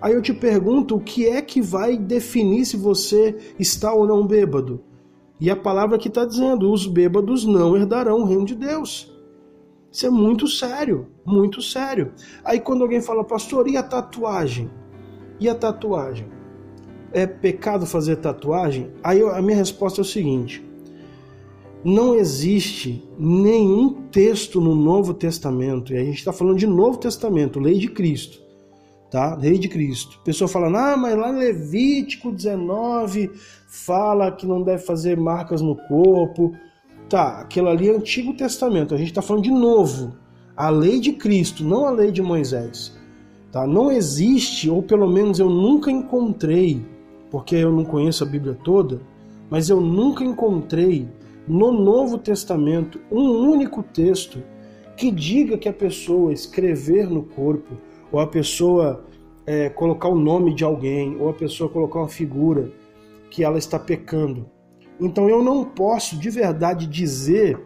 Aí 0.00 0.14
eu 0.14 0.22
te 0.22 0.32
pergunto, 0.32 0.94
o 0.94 1.00
que 1.00 1.26
é 1.26 1.42
que 1.42 1.60
vai 1.60 1.96
definir 1.96 2.64
se 2.64 2.76
você 2.76 3.36
está 3.58 3.92
ou 3.92 4.06
não 4.06 4.24
bêbado? 4.24 4.80
E 5.40 5.50
a 5.50 5.56
palavra 5.56 5.98
que 5.98 6.08
está 6.08 6.24
dizendo: 6.24 6.72
os 6.72 6.86
bêbados 6.86 7.44
não 7.44 7.76
herdarão 7.76 8.20
o 8.20 8.24
reino 8.24 8.44
de 8.44 8.54
Deus. 8.54 9.12
Isso 9.90 10.06
é 10.06 10.10
muito 10.10 10.46
sério, 10.46 11.08
muito 11.24 11.60
sério. 11.60 12.12
Aí 12.44 12.60
quando 12.60 12.82
alguém 12.82 13.00
fala, 13.00 13.24
pastor, 13.24 13.66
e 13.68 13.76
a 13.76 13.82
tatuagem? 13.82 14.70
E 15.40 15.48
a 15.48 15.54
tatuagem? 15.54 16.28
É 17.12 17.26
pecado 17.26 17.86
fazer 17.86 18.16
tatuagem? 18.16 18.92
Aí 19.02 19.20
a 19.22 19.42
minha 19.42 19.56
resposta 19.56 20.00
é 20.00 20.02
o 20.02 20.04
seguinte: 20.04 20.67
não 21.84 22.14
existe 22.14 23.08
nenhum 23.18 23.92
texto 24.10 24.60
no 24.60 24.74
Novo 24.74 25.14
Testamento, 25.14 25.92
e 25.92 25.96
a 25.96 26.04
gente 26.04 26.18
está 26.18 26.32
falando 26.32 26.58
de 26.58 26.66
Novo 26.66 26.98
Testamento, 26.98 27.60
lei 27.60 27.78
de 27.78 27.88
Cristo, 27.88 28.40
tá? 29.10 29.34
Lei 29.36 29.58
de 29.58 29.68
Cristo. 29.68 30.18
A 30.20 30.24
pessoa 30.24 30.48
fala, 30.48 30.66
ah, 30.66 30.96
mas 30.96 31.16
lá 31.16 31.30
em 31.30 31.38
Levítico 31.38 32.32
19 32.32 33.30
fala 33.68 34.32
que 34.32 34.46
não 34.46 34.62
deve 34.62 34.82
fazer 34.84 35.16
marcas 35.16 35.60
no 35.60 35.76
corpo. 35.88 36.52
Tá, 37.08 37.40
aquilo 37.40 37.68
ali 37.68 37.88
é 37.88 37.96
Antigo 37.96 38.34
Testamento, 38.34 38.94
a 38.94 38.98
gente 38.98 39.08
está 39.08 39.22
falando 39.22 39.44
de 39.44 39.50
novo. 39.50 40.14
A 40.56 40.70
lei 40.70 40.98
de 41.00 41.12
Cristo, 41.12 41.64
não 41.64 41.86
a 41.86 41.90
lei 41.90 42.10
de 42.10 42.20
Moisés. 42.20 42.98
Tá? 43.52 43.66
Não 43.66 43.90
existe, 43.90 44.68
ou 44.68 44.82
pelo 44.82 45.08
menos 45.08 45.38
eu 45.38 45.48
nunca 45.48 45.90
encontrei, 45.90 46.84
porque 47.30 47.54
eu 47.54 47.72
não 47.72 47.84
conheço 47.84 48.24
a 48.24 48.26
Bíblia 48.26 48.58
toda, 48.62 49.00
mas 49.48 49.70
eu 49.70 49.80
nunca 49.80 50.22
encontrei 50.22 51.08
no 51.48 51.72
Novo 51.72 52.18
Testamento 52.18 53.00
um 53.10 53.50
único 53.50 53.82
texto 53.82 54.42
que 54.96 55.10
diga 55.10 55.56
que 55.56 55.68
a 55.68 55.72
pessoa 55.72 56.32
escrever 56.32 57.08
no 57.08 57.22
corpo, 57.22 57.76
ou 58.10 58.20
a 58.20 58.26
pessoa 58.26 59.04
é, 59.46 59.68
colocar 59.68 60.08
o 60.08 60.18
nome 60.18 60.54
de 60.54 60.64
alguém, 60.64 61.16
ou 61.20 61.30
a 61.30 61.32
pessoa 61.32 61.70
colocar 61.70 62.00
uma 62.00 62.08
figura, 62.08 62.72
que 63.30 63.44
ela 63.44 63.58
está 63.58 63.78
pecando. 63.78 64.50
Então 65.00 65.28
eu 65.28 65.42
não 65.42 65.64
posso 65.64 66.18
de 66.18 66.28
verdade 66.28 66.86
dizer 66.86 67.58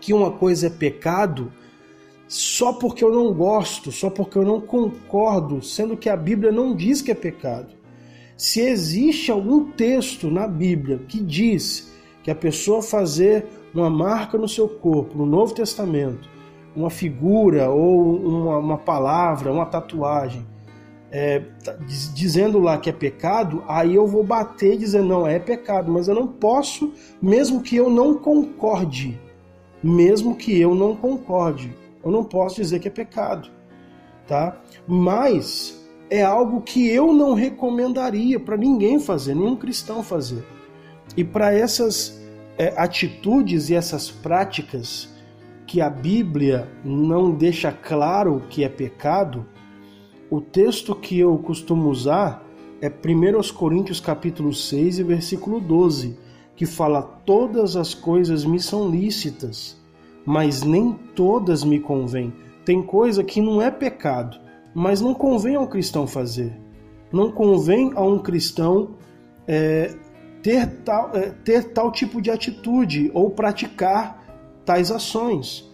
que 0.00 0.12
uma 0.12 0.30
coisa 0.30 0.66
é 0.66 0.70
pecado 0.70 1.52
só 2.26 2.72
porque 2.72 3.04
eu 3.04 3.12
não 3.12 3.32
gosto, 3.32 3.92
só 3.92 4.08
porque 4.08 4.38
eu 4.38 4.44
não 4.44 4.60
concordo, 4.60 5.62
sendo 5.62 5.96
que 5.96 6.08
a 6.08 6.16
Bíblia 6.16 6.50
não 6.50 6.74
diz 6.74 7.02
que 7.02 7.10
é 7.10 7.14
pecado. 7.14 7.74
Se 8.36 8.60
existe 8.60 9.30
algum 9.30 9.70
texto 9.70 10.30
na 10.30 10.48
Bíblia 10.48 10.98
que 11.06 11.20
diz 11.22 11.93
que 12.24 12.30
a 12.30 12.34
pessoa 12.34 12.82
fazer 12.82 13.46
uma 13.74 13.90
marca 13.90 14.38
no 14.38 14.48
seu 14.48 14.66
corpo, 14.66 15.16
no 15.16 15.26
Novo 15.26 15.54
Testamento, 15.54 16.28
uma 16.74 16.88
figura 16.88 17.70
ou 17.70 18.16
uma, 18.16 18.58
uma 18.58 18.78
palavra, 18.78 19.52
uma 19.52 19.66
tatuagem, 19.66 20.44
é, 21.12 21.40
tá, 21.62 21.76
dizendo 22.14 22.58
lá 22.58 22.78
que 22.78 22.88
é 22.88 22.92
pecado, 22.92 23.62
aí 23.68 23.94
eu 23.94 24.06
vou 24.06 24.24
bater 24.24 24.74
e 24.74 24.78
dizer 24.78 25.02
não, 25.02 25.26
é 25.26 25.38
pecado, 25.38 25.92
mas 25.92 26.08
eu 26.08 26.14
não 26.14 26.26
posso, 26.26 26.92
mesmo 27.20 27.60
que 27.60 27.76
eu 27.76 27.90
não 27.90 28.14
concorde, 28.14 29.20
mesmo 29.82 30.34
que 30.34 30.58
eu 30.58 30.74
não 30.74 30.96
concorde, 30.96 31.76
eu 32.02 32.10
não 32.10 32.24
posso 32.24 32.56
dizer 32.56 32.80
que 32.80 32.88
é 32.88 32.90
pecado, 32.90 33.50
tá? 34.26 34.56
Mas 34.88 35.86
é 36.08 36.22
algo 36.22 36.62
que 36.62 36.88
eu 36.88 37.12
não 37.12 37.34
recomendaria 37.34 38.40
para 38.40 38.56
ninguém 38.56 38.98
fazer, 38.98 39.34
nenhum 39.34 39.56
cristão 39.56 40.02
fazer. 40.02 40.53
E 41.16 41.22
para 41.22 41.52
essas 41.52 42.20
é, 42.58 42.74
atitudes 42.76 43.70
e 43.70 43.74
essas 43.74 44.10
práticas 44.10 45.08
que 45.66 45.80
a 45.80 45.88
Bíblia 45.88 46.68
não 46.84 47.32
deixa 47.32 47.72
claro 47.72 48.42
que 48.50 48.64
é 48.64 48.68
pecado, 48.68 49.46
o 50.30 50.40
texto 50.40 50.94
que 50.94 51.18
eu 51.18 51.36
costumo 51.38 51.88
usar 51.88 52.44
é 52.80 52.88
1 52.88 53.54
Coríntios 53.54 54.00
capítulo 54.00 54.52
6 54.52 54.98
e 54.98 55.02
versículo 55.02 55.60
12, 55.60 56.18
que 56.56 56.66
fala: 56.66 57.02
"Todas 57.02 57.76
as 57.76 57.94
coisas 57.94 58.44
me 58.44 58.60
são 58.60 58.90
lícitas, 58.90 59.80
mas 60.26 60.62
nem 60.62 60.92
todas 61.14 61.64
me 61.64 61.78
convêm". 61.78 62.32
Tem 62.64 62.82
coisa 62.82 63.22
que 63.22 63.40
não 63.40 63.60
é 63.60 63.70
pecado, 63.70 64.38
mas 64.74 65.00
não 65.00 65.14
convém 65.14 65.54
a 65.54 65.60
um 65.60 65.66
cristão 65.66 66.06
fazer. 66.06 66.52
Não 67.12 67.30
convém 67.30 67.92
a 67.94 68.02
um 68.02 68.18
cristão 68.18 68.96
é, 69.46 69.94
ter 70.44 70.66
tal, 70.84 71.10
é, 71.14 71.30
ter 71.42 71.64
tal 71.72 71.90
tipo 71.90 72.20
de 72.20 72.30
atitude 72.30 73.10
ou 73.14 73.30
praticar 73.30 74.60
tais 74.62 74.90
ações. 74.90 75.72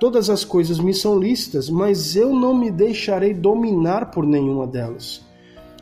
Todas 0.00 0.28
as 0.28 0.44
coisas 0.44 0.80
me 0.80 0.92
são 0.92 1.20
lícitas, 1.20 1.70
mas 1.70 2.16
eu 2.16 2.34
não 2.34 2.52
me 2.52 2.68
deixarei 2.68 3.32
dominar 3.32 4.10
por 4.10 4.26
nenhuma 4.26 4.66
delas. 4.66 5.24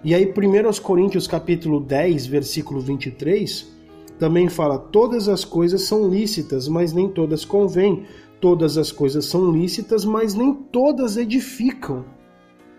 E 0.05 0.15
aí 0.15 0.27
1 0.27 0.83
Coríntios 0.83 1.27
capítulo 1.27 1.81
10, 1.81 2.27
versículo 2.27 2.79
23, 2.79 3.75
também 4.19 4.51
fala: 4.51 4.79
todas 4.79 5.29
as 5.29 5.43
coisas 5.43 5.83
são 5.83 6.07
lícitas, 6.07 6.69
mas 6.69 6.93
nem 6.93 7.09
todas 7.09 7.43
convêm. 7.43 8.05
Todas 8.39 8.77
as 8.77 8.93
coisas 8.93 9.25
são 9.25 9.51
lícitas, 9.51 10.05
mas 10.05 10.35
nem 10.35 10.53
todas 10.53 11.17
edificam. 11.17 12.05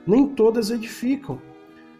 Nem 0.05 0.27
todas 0.27 0.69
edificam. 0.69 1.41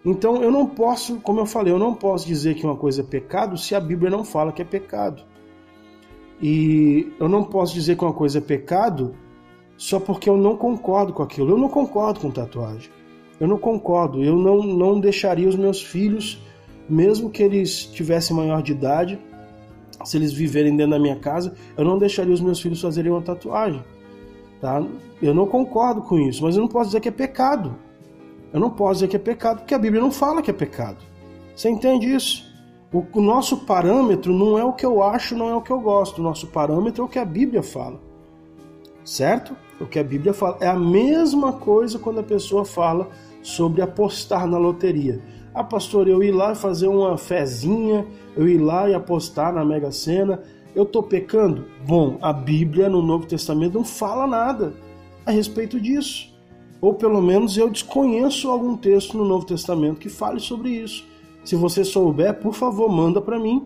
Então 0.05 0.41
eu 0.41 0.51
não 0.51 0.65
posso, 0.65 1.17
como 1.17 1.39
eu 1.39 1.45
falei, 1.45 1.73
eu 1.73 1.79
não 1.79 1.93
posso 1.93 2.25
dizer 2.25 2.55
que 2.55 2.65
uma 2.65 2.75
coisa 2.75 3.01
é 3.01 3.03
pecado 3.03 3.57
se 3.57 3.75
a 3.75 3.79
Bíblia 3.79 4.09
não 4.09 4.23
fala 4.23 4.51
que 4.51 4.61
é 4.61 4.65
pecado. 4.65 5.23
E 6.41 7.11
eu 7.19 7.27
não 7.27 7.43
posso 7.43 7.73
dizer 7.73 7.97
que 7.97 8.03
uma 8.03 8.13
coisa 8.13 8.37
é 8.37 8.41
pecado 8.41 9.15
só 9.75 9.99
porque 9.99 10.29
eu 10.29 10.37
não 10.37 10.55
concordo 10.55 11.13
com 11.13 11.23
aquilo. 11.23 11.51
Eu 11.51 11.57
não 11.57 11.69
concordo 11.69 12.19
com 12.19 12.31
tatuagem. 12.31 12.89
Eu 13.39 13.47
não 13.47 13.57
concordo. 13.57 14.23
Eu 14.23 14.35
não, 14.35 14.63
não 14.63 14.99
deixaria 14.99 15.47
os 15.47 15.55
meus 15.55 15.81
filhos, 15.81 16.41
mesmo 16.87 17.29
que 17.29 17.43
eles 17.43 17.85
tivessem 17.85 18.35
maior 18.35 18.61
de 18.61 18.71
idade, 18.71 19.19
se 20.03 20.17
eles 20.17 20.31
viverem 20.31 20.75
dentro 20.75 20.91
da 20.91 20.99
minha 20.99 21.15
casa, 21.17 21.53
eu 21.75 21.83
não 21.83 21.97
deixaria 21.97 22.33
os 22.33 22.41
meus 22.41 22.59
filhos 22.59 22.81
fazerem 22.81 23.11
uma 23.11 23.21
tatuagem. 23.21 23.83
Tá? 24.61 24.83
Eu 25.21 25.33
não 25.33 25.47
concordo 25.47 26.01
com 26.01 26.17
isso, 26.19 26.43
mas 26.43 26.55
eu 26.55 26.61
não 26.61 26.67
posso 26.67 26.89
dizer 26.89 26.99
que 26.99 27.09
é 27.09 27.11
pecado. 27.11 27.75
Eu 28.53 28.59
não 28.59 28.69
posso 28.69 28.95
dizer 28.95 29.07
que 29.07 29.15
é 29.15 29.19
pecado, 29.19 29.59
porque 29.59 29.73
a 29.73 29.79
Bíblia 29.79 30.01
não 30.01 30.11
fala 30.11 30.41
que 30.41 30.49
é 30.49 30.53
pecado. 30.53 30.97
Você 31.55 31.69
entende 31.69 32.13
isso? 32.13 32.47
O, 32.93 33.05
o 33.13 33.21
nosso 33.21 33.57
parâmetro 33.57 34.33
não 34.33 34.57
é 34.57 34.63
o 34.63 34.73
que 34.73 34.85
eu 34.85 35.03
acho, 35.03 35.35
não 35.35 35.49
é 35.49 35.55
o 35.55 35.61
que 35.61 35.71
eu 35.71 35.79
gosto. 35.79 36.19
O 36.19 36.23
nosso 36.23 36.47
parâmetro 36.47 37.03
é 37.03 37.05
o 37.05 37.09
que 37.09 37.19
a 37.19 37.25
Bíblia 37.25 37.61
fala. 37.61 37.99
Certo? 39.03 39.55
O 39.79 39.85
que 39.85 39.99
a 39.99 40.03
Bíblia 40.03 40.33
fala. 40.33 40.57
É 40.61 40.67
a 40.67 40.75
mesma 40.75 41.53
coisa 41.53 41.99
quando 41.99 42.19
a 42.19 42.23
pessoa 42.23 42.63
fala 42.63 43.09
sobre 43.41 43.81
apostar 43.81 44.47
na 44.47 44.57
loteria. 44.57 45.21
Ah, 45.53 45.63
pastor, 45.63 46.07
eu 46.07 46.21
ir 46.21 46.31
lá 46.31 46.53
fazer 46.53 46.87
uma 46.87 47.17
fezinha, 47.17 48.05
eu 48.35 48.47
ir 48.47 48.59
lá 48.59 48.89
e 48.89 48.93
apostar 48.93 49.53
na 49.53 49.65
Mega 49.65 49.91
Sena, 49.91 50.41
eu 50.75 50.83
estou 50.83 51.01
pecando? 51.01 51.65
Bom, 51.85 52.19
a 52.21 52.31
Bíblia 52.31 52.87
no 52.87 53.01
Novo 53.01 53.25
Testamento 53.25 53.73
não 53.73 53.83
fala 53.83 54.27
nada 54.27 54.73
a 55.25 55.31
respeito 55.31 55.79
disso. 55.79 56.36
Ou 56.79 56.93
pelo 56.93 57.21
menos 57.21 57.57
eu 57.57 57.69
desconheço 57.69 58.49
algum 58.49 58.77
texto 58.77 59.17
no 59.17 59.25
Novo 59.25 59.45
Testamento 59.45 59.99
que 59.99 60.09
fale 60.09 60.39
sobre 60.39 60.69
isso. 60.69 61.05
Se 61.43 61.55
você 61.55 61.83
souber, 61.83 62.39
por 62.39 62.53
favor, 62.53 62.89
manda 62.89 63.21
para 63.21 63.39
mim. 63.39 63.65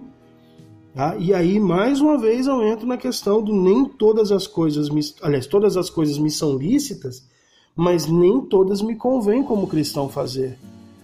Tá? 0.93 1.15
E 1.17 1.33
aí, 1.33 1.59
mais 1.59 2.01
uma 2.01 2.17
vez, 2.17 2.47
eu 2.47 2.61
entro 2.61 2.85
na 2.85 2.97
questão 2.97 3.41
do 3.41 3.53
nem 3.53 3.85
todas 3.85 4.31
as 4.31 4.45
coisas, 4.45 4.89
me, 4.89 5.01
aliás, 5.21 5.47
todas 5.47 5.77
as 5.77 5.89
coisas 5.89 6.17
me 6.17 6.29
são 6.29 6.57
lícitas, 6.57 7.27
mas 7.75 8.07
nem 8.07 8.41
todas 8.41 8.81
me 8.81 8.95
convém 8.95 9.41
como 9.41 9.67
cristão 9.67 10.09
fazer. 10.09 10.57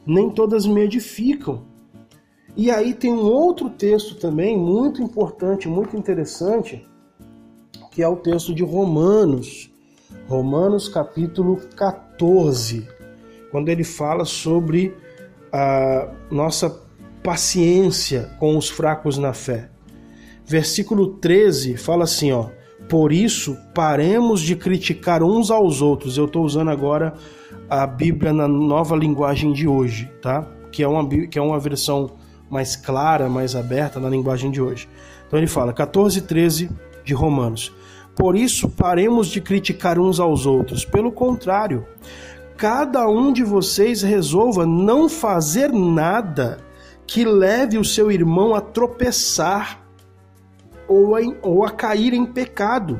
Nem 0.05 0.29
todas 0.29 0.65
me 0.65 0.81
edificam. 0.81 1.61
E 2.55 2.71
aí 2.71 2.93
tem 2.93 3.13
um 3.13 3.31
outro 3.31 3.69
texto 3.69 4.15
também 4.15 4.57
muito 4.57 5.01
importante, 5.01 5.67
muito 5.67 5.95
interessante, 5.95 6.85
que 7.91 8.01
é 8.01 8.07
o 8.07 8.15
texto 8.15 8.53
de 8.53 8.63
Romanos, 8.63 9.71
Romanos 10.27 10.89
capítulo 10.89 11.57
14, 11.75 12.85
quando 13.49 13.69
ele 13.69 13.85
fala 13.85 14.25
sobre 14.25 14.93
a 15.53 16.09
nossa 16.29 16.69
paciência 17.23 18.29
com 18.37 18.57
os 18.57 18.69
fracos 18.69 19.17
na 19.17 19.31
fé. 19.31 19.69
Versículo 20.45 21.13
13 21.13 21.77
fala 21.77 22.03
assim, 22.03 22.33
ó: 22.33 22.49
Por 22.89 23.13
isso 23.13 23.57
paremos 23.73 24.41
de 24.41 24.55
criticar 24.55 25.23
uns 25.23 25.49
aos 25.49 25.81
outros. 25.81 26.17
Eu 26.17 26.25
estou 26.25 26.43
usando 26.43 26.71
agora 26.71 27.13
a 27.69 27.87
Bíblia 27.87 28.33
na 28.33 28.49
nova 28.49 28.97
linguagem 28.97 29.53
de 29.53 29.65
hoje, 29.65 30.11
tá? 30.21 30.45
Que 30.73 30.83
é 30.83 30.87
uma 30.87 31.07
que 31.07 31.39
é 31.39 31.41
uma 31.41 31.59
versão 31.59 32.11
mais 32.49 32.75
clara, 32.75 33.29
mais 33.29 33.55
aberta 33.55 33.97
na 33.97 34.09
linguagem 34.09 34.51
de 34.51 34.61
hoje. 34.61 34.89
Então 35.25 35.39
ele 35.39 35.47
fala, 35.47 35.71
14 35.71 36.19
e 36.19 36.21
13 36.21 36.69
de 37.05 37.13
Romanos. 37.13 37.73
Por 38.17 38.35
isso, 38.35 38.67
paremos 38.67 39.27
de 39.27 39.39
criticar 39.39 39.99
uns 39.99 40.19
aos 40.19 40.45
outros. 40.45 40.83
Pelo 40.83 41.11
contrário, 41.11 41.85
cada 42.57 43.07
um 43.07 43.31
de 43.31 43.43
vocês 43.43 44.01
resolva 44.01 44.65
não 44.65 45.07
fazer 45.07 45.71
nada 45.71 46.57
que 47.05 47.23
leve 47.23 47.77
o 47.77 47.85
seu 47.85 48.11
irmão 48.11 48.53
a 48.53 48.59
tropeçar 48.59 49.81
ou 50.87 51.15
a, 51.15 51.19
ou 51.41 51.63
a 51.63 51.71
cair 51.71 52.13
em 52.13 52.25
pecado. 52.25 52.99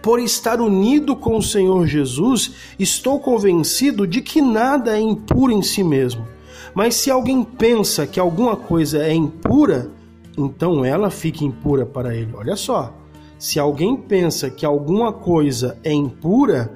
Por 0.00 0.18
estar 0.18 0.60
unido 0.60 1.14
com 1.14 1.36
o 1.36 1.42
Senhor 1.42 1.86
Jesus, 1.86 2.54
estou 2.78 3.20
convencido 3.20 4.06
de 4.06 4.20
que 4.20 4.40
nada 4.40 4.96
é 4.96 5.00
impuro 5.00 5.52
em 5.52 5.62
si 5.62 5.84
mesmo 5.84 6.26
mas 6.74 6.94
se 6.94 7.10
alguém 7.10 7.44
pensa 7.44 8.06
que 8.06 8.18
alguma 8.18 8.56
coisa 8.56 9.04
é 9.04 9.12
impura, 9.12 9.90
então 10.36 10.84
ela 10.84 11.10
fica 11.10 11.44
impura 11.44 11.84
para 11.84 12.14
ele. 12.14 12.32
Olha 12.34 12.56
só. 12.56 12.94
Se 13.42 13.58
alguém 13.58 13.96
pensa 13.96 14.48
que 14.48 14.64
alguma 14.64 15.12
coisa 15.12 15.76
é 15.82 15.92
impura, 15.92 16.72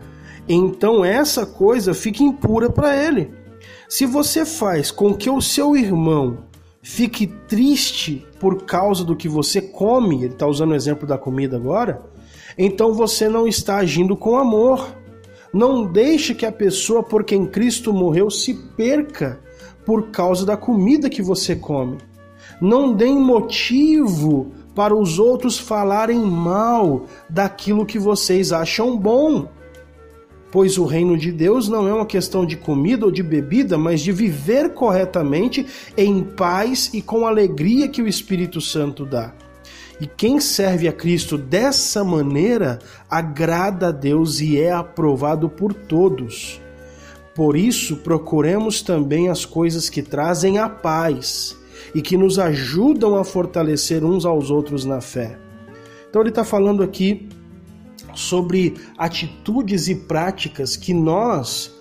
então 0.48 1.04
essa 1.04 1.46
coisa 1.46 1.94
fica 1.94 2.24
impura 2.24 2.68
para 2.68 3.06
ele. 3.06 3.30
Se 3.88 4.04
você 4.04 4.44
faz 4.44 4.90
com 4.90 5.14
que 5.14 5.30
o 5.30 5.40
seu 5.40 5.76
irmão 5.76 6.38
fique 6.82 7.28
triste 7.28 8.26
por 8.40 8.64
causa 8.64 9.04
do 9.04 9.14
que 9.14 9.28
você 9.28 9.62
come, 9.62 10.24
ele 10.24 10.32
está 10.32 10.44
usando 10.44 10.72
o 10.72 10.74
exemplo 10.74 11.06
da 11.06 11.16
comida 11.16 11.54
agora, 11.56 12.02
então 12.58 12.92
você 12.92 13.28
não 13.28 13.46
está 13.46 13.76
agindo 13.76 14.16
com 14.16 14.36
amor. 14.36 14.92
Não 15.52 15.86
deixe 15.86 16.34
que 16.34 16.44
a 16.44 16.50
pessoa 16.50 17.00
por 17.00 17.22
quem 17.22 17.46
Cristo 17.46 17.92
morreu 17.92 18.28
se 18.28 18.52
perca 18.76 19.38
por 19.84 20.08
causa 20.10 20.44
da 20.44 20.56
comida 20.56 21.08
que 21.08 21.22
você 21.22 21.54
come. 21.54 21.98
Não 22.60 22.92
deem 22.92 23.20
motivo 23.20 24.50
para 24.76 24.94
os 24.94 25.18
outros 25.18 25.58
falarem 25.58 26.20
mal 26.20 27.06
daquilo 27.30 27.86
que 27.86 27.98
vocês 27.98 28.52
acham 28.52 28.94
bom. 28.94 29.48
Pois 30.52 30.76
o 30.76 30.84
reino 30.84 31.16
de 31.16 31.32
Deus 31.32 31.66
não 31.66 31.88
é 31.88 31.94
uma 31.94 32.04
questão 32.04 32.44
de 32.44 32.58
comida 32.58 33.06
ou 33.06 33.10
de 33.10 33.22
bebida, 33.22 33.78
mas 33.78 34.02
de 34.02 34.12
viver 34.12 34.74
corretamente 34.74 35.66
em 35.96 36.22
paz 36.22 36.90
e 36.92 37.00
com 37.00 37.26
alegria 37.26 37.88
que 37.88 38.02
o 38.02 38.06
Espírito 38.06 38.60
Santo 38.60 39.06
dá. 39.06 39.32
E 39.98 40.06
quem 40.06 40.38
serve 40.38 40.86
a 40.86 40.92
Cristo 40.92 41.38
dessa 41.38 42.04
maneira 42.04 42.78
agrada 43.08 43.88
a 43.88 43.92
Deus 43.92 44.42
e 44.42 44.60
é 44.60 44.72
aprovado 44.72 45.48
por 45.48 45.72
todos. 45.72 46.60
Por 47.34 47.56
isso, 47.56 47.96
procuremos 47.96 48.82
também 48.82 49.30
as 49.30 49.46
coisas 49.46 49.88
que 49.88 50.02
trazem 50.02 50.58
a 50.58 50.68
paz 50.68 51.56
e 51.94 52.02
que 52.02 52.16
nos 52.16 52.38
ajudam 52.38 53.16
a 53.16 53.24
fortalecer 53.24 54.04
uns 54.04 54.24
aos 54.24 54.50
outros 54.50 54.84
na 54.84 55.00
fé. 55.00 55.38
Então, 56.08 56.22
ele 56.22 56.30
está 56.30 56.44
falando 56.44 56.82
aqui 56.82 57.28
sobre 58.14 58.74
atitudes 58.96 59.88
e 59.88 59.94
práticas 59.94 60.76
que 60.76 60.94
nós 60.94 61.74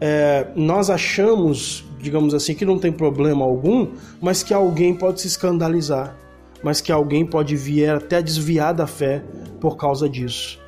é, 0.00 0.48
nós 0.56 0.88
achamos, 0.88 1.84
digamos 1.98 2.32
assim, 2.32 2.54
que 2.54 2.64
não 2.64 2.78
tem 2.78 2.90
problema 2.90 3.44
algum, 3.44 3.88
mas 4.20 4.42
que 4.42 4.54
alguém 4.54 4.94
pode 4.94 5.20
se 5.20 5.26
escandalizar, 5.26 6.16
mas 6.62 6.80
que 6.80 6.90
alguém 6.90 7.26
pode 7.26 7.54
vir 7.54 7.90
até 7.90 8.22
desviar 8.22 8.72
da 8.72 8.86
fé 8.86 9.22
por 9.60 9.76
causa 9.76 10.08
disso. 10.08 10.58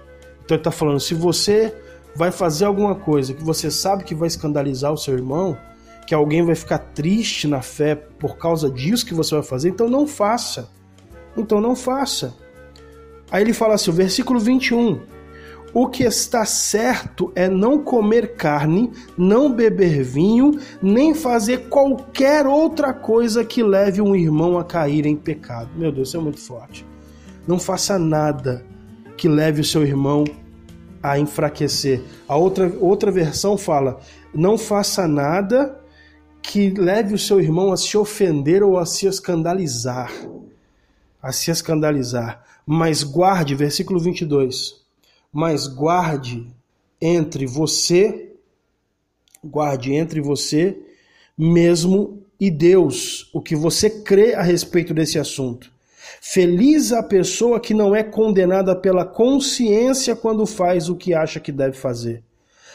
Então 0.44 0.56
ele 0.56 0.60
está 0.60 0.70
falando, 0.70 1.00
se 1.00 1.14
você 1.14 1.74
vai 2.14 2.30
fazer 2.30 2.66
alguma 2.66 2.94
coisa 2.94 3.32
que 3.32 3.42
você 3.42 3.70
sabe 3.70 4.04
que 4.04 4.14
vai 4.14 4.28
escandalizar 4.28 4.92
o 4.92 4.98
seu 4.98 5.14
irmão, 5.14 5.56
que 6.06 6.14
alguém 6.14 6.44
vai 6.44 6.54
ficar 6.54 6.78
triste 6.78 7.46
na 7.46 7.62
fé 7.62 7.94
por 7.94 8.36
causa 8.36 8.70
disso 8.70 9.06
que 9.06 9.14
você 9.14 9.34
vai 9.34 9.44
fazer, 9.44 9.68
então 9.68 9.88
não 9.88 10.06
faça. 10.06 10.70
Então 11.36 11.60
não 11.60 11.74
faça. 11.74 12.34
Aí 13.30 13.42
ele 13.42 13.52
fala 13.52 13.74
assim, 13.74 13.90
o 13.90 13.94
versículo 13.94 14.38
21. 14.38 15.00
O 15.74 15.88
que 15.88 16.04
está 16.04 16.44
certo 16.44 17.32
é 17.34 17.48
não 17.48 17.78
comer 17.78 18.34
carne, 18.34 18.92
não 19.16 19.50
beber 19.50 20.02
vinho, 20.02 20.58
nem 20.82 21.14
fazer 21.14 21.68
qualquer 21.70 22.46
outra 22.46 22.92
coisa 22.92 23.42
que 23.42 23.62
leve 23.62 24.02
um 24.02 24.14
irmão 24.14 24.58
a 24.58 24.64
cair 24.64 25.06
em 25.06 25.16
pecado. 25.16 25.70
Meu 25.74 25.90
Deus, 25.90 26.08
isso 26.08 26.18
é 26.18 26.20
muito 26.20 26.40
forte. 26.40 26.84
Não 27.48 27.58
faça 27.58 27.98
nada 27.98 28.66
que 29.16 29.26
leve 29.28 29.62
o 29.62 29.64
seu 29.64 29.82
irmão 29.82 30.24
a 31.02 31.18
enfraquecer. 31.18 32.02
A 32.28 32.36
outra, 32.36 32.70
outra 32.78 33.10
versão 33.10 33.56
fala: 33.56 33.98
não 34.34 34.58
faça 34.58 35.08
nada 35.08 35.81
que 36.42 36.70
leve 36.70 37.14
o 37.14 37.18
seu 37.18 37.40
irmão 37.40 37.72
a 37.72 37.76
se 37.76 37.96
ofender 37.96 38.62
ou 38.62 38.78
a 38.78 38.84
se 38.84 39.06
escandalizar. 39.06 40.12
A 41.22 41.32
se 41.32 41.50
escandalizar. 41.50 42.44
Mas 42.66 43.02
guarde, 43.02 43.54
versículo 43.54 44.00
22. 44.00 44.82
Mas 45.32 45.66
guarde 45.66 46.46
entre 47.00 47.46
você, 47.46 48.32
guarde 49.42 49.92
entre 49.94 50.20
você 50.20 50.78
mesmo 51.36 52.22
e 52.38 52.50
Deus 52.50 53.30
o 53.32 53.40
que 53.40 53.56
você 53.56 53.88
crê 53.88 54.34
a 54.34 54.42
respeito 54.42 54.92
desse 54.92 55.18
assunto. 55.18 55.72
Feliz 56.20 56.92
a 56.92 57.02
pessoa 57.02 57.60
que 57.60 57.72
não 57.72 57.94
é 57.94 58.02
condenada 58.02 58.74
pela 58.76 59.04
consciência 59.04 60.14
quando 60.14 60.44
faz 60.44 60.88
o 60.88 60.96
que 60.96 61.14
acha 61.14 61.40
que 61.40 61.50
deve 61.50 61.76
fazer. 61.76 62.22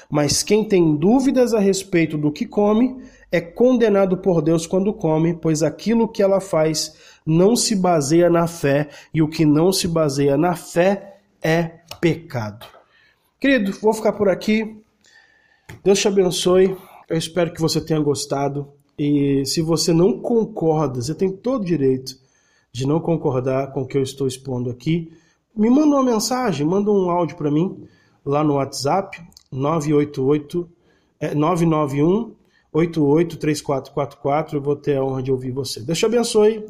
Mas 0.09 0.41
quem 0.41 0.63
tem 0.63 0.95
dúvidas 0.95 1.53
a 1.53 1.59
respeito 1.59 2.17
do 2.17 2.31
que 2.31 2.45
come 2.45 3.01
é 3.31 3.41
condenado 3.41 4.17
por 4.17 4.41
Deus 4.41 4.65
quando 4.65 4.93
come, 4.93 5.33
pois 5.33 5.61
aquilo 5.63 6.07
que 6.07 6.23
ela 6.23 6.39
faz 6.39 6.95
não 7.25 7.55
se 7.55 7.75
baseia 7.75 8.29
na 8.29 8.47
fé, 8.47 8.89
e 9.13 9.21
o 9.21 9.27
que 9.27 9.45
não 9.45 9.71
se 9.71 9.87
baseia 9.87 10.37
na 10.37 10.55
fé 10.55 11.17
é 11.41 11.79
pecado. 11.99 12.65
Querido, 13.39 13.71
vou 13.81 13.93
ficar 13.93 14.13
por 14.13 14.29
aqui. 14.29 14.77
Deus 15.83 15.99
te 15.99 16.07
abençoe. 16.07 16.75
Eu 17.09 17.17
espero 17.17 17.53
que 17.53 17.61
você 17.61 17.79
tenha 17.81 17.99
gostado. 17.99 18.69
E 18.97 19.45
se 19.45 19.61
você 19.61 19.93
não 19.93 20.19
concorda, 20.19 21.01
você 21.01 21.13
tem 21.13 21.31
todo 21.31 21.65
direito 21.65 22.17
de 22.71 22.87
não 22.87 22.99
concordar 22.99 23.71
com 23.71 23.81
o 23.81 23.87
que 23.87 23.97
eu 23.97 24.03
estou 24.03 24.27
expondo 24.27 24.69
aqui, 24.69 25.11
me 25.55 25.69
manda 25.69 25.95
uma 25.95 26.03
mensagem, 26.03 26.65
manda 26.65 26.91
um 26.91 27.09
áudio 27.09 27.35
para 27.35 27.49
mim 27.49 27.87
lá 28.25 28.43
no 28.43 28.55
WhatsApp 28.55 29.19
988 29.51 30.69
é 31.19 31.33
991 31.33 32.33
883444. 32.77 34.57
Eu 34.57 34.61
vou 34.61 34.75
ter 34.75 34.97
a 34.97 35.03
honra 35.03 35.23
de 35.23 35.31
ouvir 35.31 35.51
você. 35.51 35.81
Deus 35.81 35.97
te 35.97 36.05
abençoe. 36.05 36.65